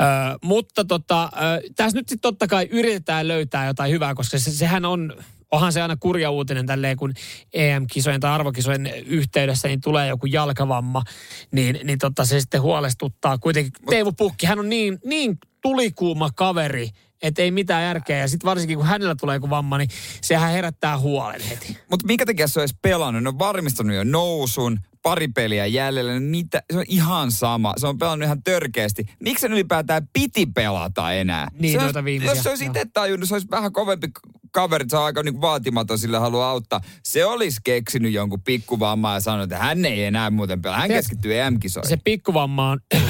[0.00, 0.06] Öö,
[0.42, 1.30] mutta tota,
[1.76, 5.12] tässä nyt sitten totta kai yritetään löytää jotain hyvää, koska se, sehän on
[5.50, 7.14] onhan se aina kurja uutinen tälleen, kun
[7.52, 11.02] EM-kisojen tai arvokisojen yhteydessä niin tulee joku jalkavamma,
[11.50, 13.38] niin, niin totta, se sitten huolestuttaa.
[13.38, 16.90] Kuitenkin Teemu Pukki, hän on niin, niin tulikuuma kaveri,
[17.22, 18.18] että ei mitään järkeä.
[18.18, 19.90] Ja sitten varsinkin kun hänellä tulee joku vamma, niin
[20.20, 21.78] sehän herättää huolen heti.
[21.90, 23.22] Mutta minkä takia se olisi pelannut?
[23.22, 27.74] Ne on varmistanut jo nousun, pari peliä jäljellä, niin mitä, se on ihan sama.
[27.76, 29.04] Se on pelannut ihan törkeästi.
[29.20, 31.48] Miksi sen ylipäätään piti pelata enää?
[31.58, 34.08] Niin, se noita olisi, Jos se olisi itse tajunnut, se olisi vähän kovempi
[34.50, 36.80] kaveri, se on aika niin vaatimaton, sillä haluaa auttaa.
[37.04, 40.78] Se olisi keksinyt jonkun pikkuvammaa ja sanonut, että hän ei enää muuten pelaa.
[40.78, 41.88] Hän keskittyy EM-kisoihin.
[41.88, 42.80] Se pikkuvamma on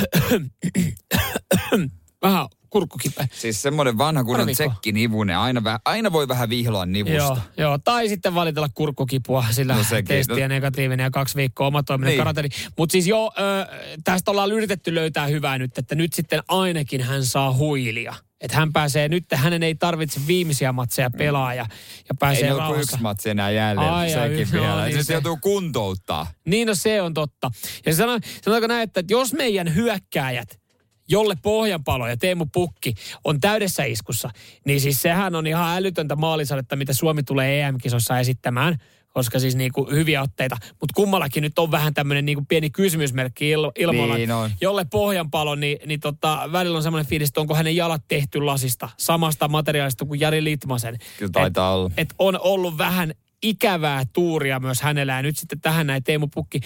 [2.22, 3.28] vähän kurkkukipeä.
[3.32, 5.38] Siis semmoinen vanha kunnon tsekkinivunen.
[5.38, 7.16] Aina, väh, aina voi vähän vihloa nivusta.
[7.16, 7.78] Joo, joo.
[7.78, 10.54] tai sitten valitella kurkkukipua, sillä no testiä no.
[10.54, 12.18] negatiivinen ja kaksi viikkoa omatoiminen niin.
[12.18, 12.48] karanteeni.
[12.78, 13.66] Mutta siis joo, ö,
[14.04, 18.14] tästä ollaan yritetty löytää hyvää nyt, että nyt sitten ainakin hän saa huilia.
[18.40, 21.66] Että hän pääsee nyt, hänen ei tarvitse viimeisiä matseja pelaa ja,
[22.08, 24.74] ja pääsee Ei ole yksi matsi enää jäljellä, Ai, sekin ja, vielä.
[24.74, 26.26] No, niin se, se joutuu kuntouttaa.
[26.44, 27.50] Niin no se on totta.
[27.86, 30.60] Ja sanotaanko näin, että jos meidän hyökkääjät
[31.09, 32.94] jolle Pohjanpalo ja Teemu Pukki
[33.24, 34.30] on täydessä iskussa,
[34.64, 38.78] niin siis sehän on ihan älytöntä maalisadetta, mitä Suomi tulee EM-kisossa esittämään
[39.18, 40.56] koska siis niinku hyviä otteita.
[40.70, 44.16] Mutta kummallakin nyt on vähän tämmöinen niinku pieni kysymysmerkki il, ilmoilla.
[44.16, 44.50] Niin on.
[44.61, 48.88] Jolle pohjanpalo, niin, niin tota, välillä on semmoinen fiilis, että onko hänen jalat tehty lasista,
[48.96, 50.98] samasta materiaalista kuin Jari Litmasen.
[51.18, 51.90] Kyllä taitaa et, olla.
[51.96, 56.61] Et on ollut vähän ikävää tuuria myös hänellä ja nyt sitten tähän näin Teemu Pukki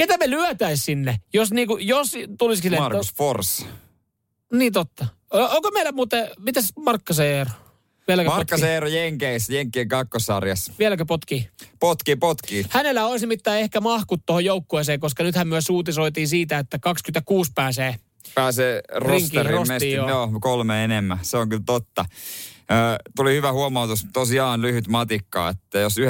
[0.00, 2.78] Ketä me lyötäis sinne, jos, niinku, jos tulisikin...
[2.78, 3.66] Markus Fors.
[4.52, 5.06] Niin totta.
[5.30, 7.50] Onko meillä muuten, mitäs Markka Seero?
[8.26, 10.72] Markka Seero Jenkeissä, Jenkkien kakkosarjassa.
[10.78, 11.48] Vieläkö potkii?
[11.80, 12.66] Potki, potki.
[12.70, 17.96] Hänellä olisi mitään ehkä mahkut tuohon joukkueeseen, koska nythän myös uutisoitiin siitä, että 26 pääsee
[18.34, 21.18] pääsee rosterin mesti, joo, kolme enemmän.
[21.22, 22.04] Se on kyllä totta.
[23.16, 26.04] Tuli hyvä huomautus, tosiaan lyhyt matikka, että jos 11.6.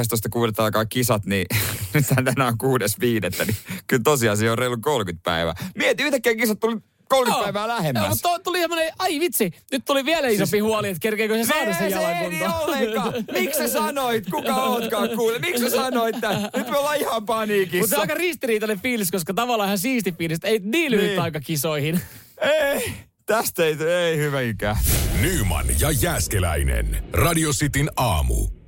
[0.59, 1.47] alkaa kisat, niin
[1.95, 3.47] nyt tänään on 6.5.
[3.47, 3.57] Niin
[3.87, 5.55] kyllä tosiaan se on reilu 30 päivää.
[5.75, 6.77] Mieti, yhtäkkiä kisat tuli
[7.11, 8.03] 30 no, päivää lähemmäs.
[8.03, 11.45] No, mutta tuli semmoinen, ai vitsi, nyt tuli vielä isompi siis, huoli, että kerkeekö se
[11.45, 13.13] saada sen jalan kuntoon.
[13.13, 15.39] Niin Miksi sä sanoit, kuka ootkaan kuule?
[15.39, 17.79] Miksi sä sanoit, että nyt me ollaan ihan paniikissa?
[17.79, 21.07] Mutta se on aika ristiriitainen fiilis, koska tavallaan ihan siisti fiilis, että ei niin lyhyt
[21.07, 21.21] niin.
[21.21, 22.01] aika kisoihin.
[22.41, 22.95] Ei,
[23.31, 24.77] tästä ei, ei hyvä ikää.
[25.21, 27.05] Nyman ja Jääskeläinen.
[27.13, 28.60] Radio Cityn aamu.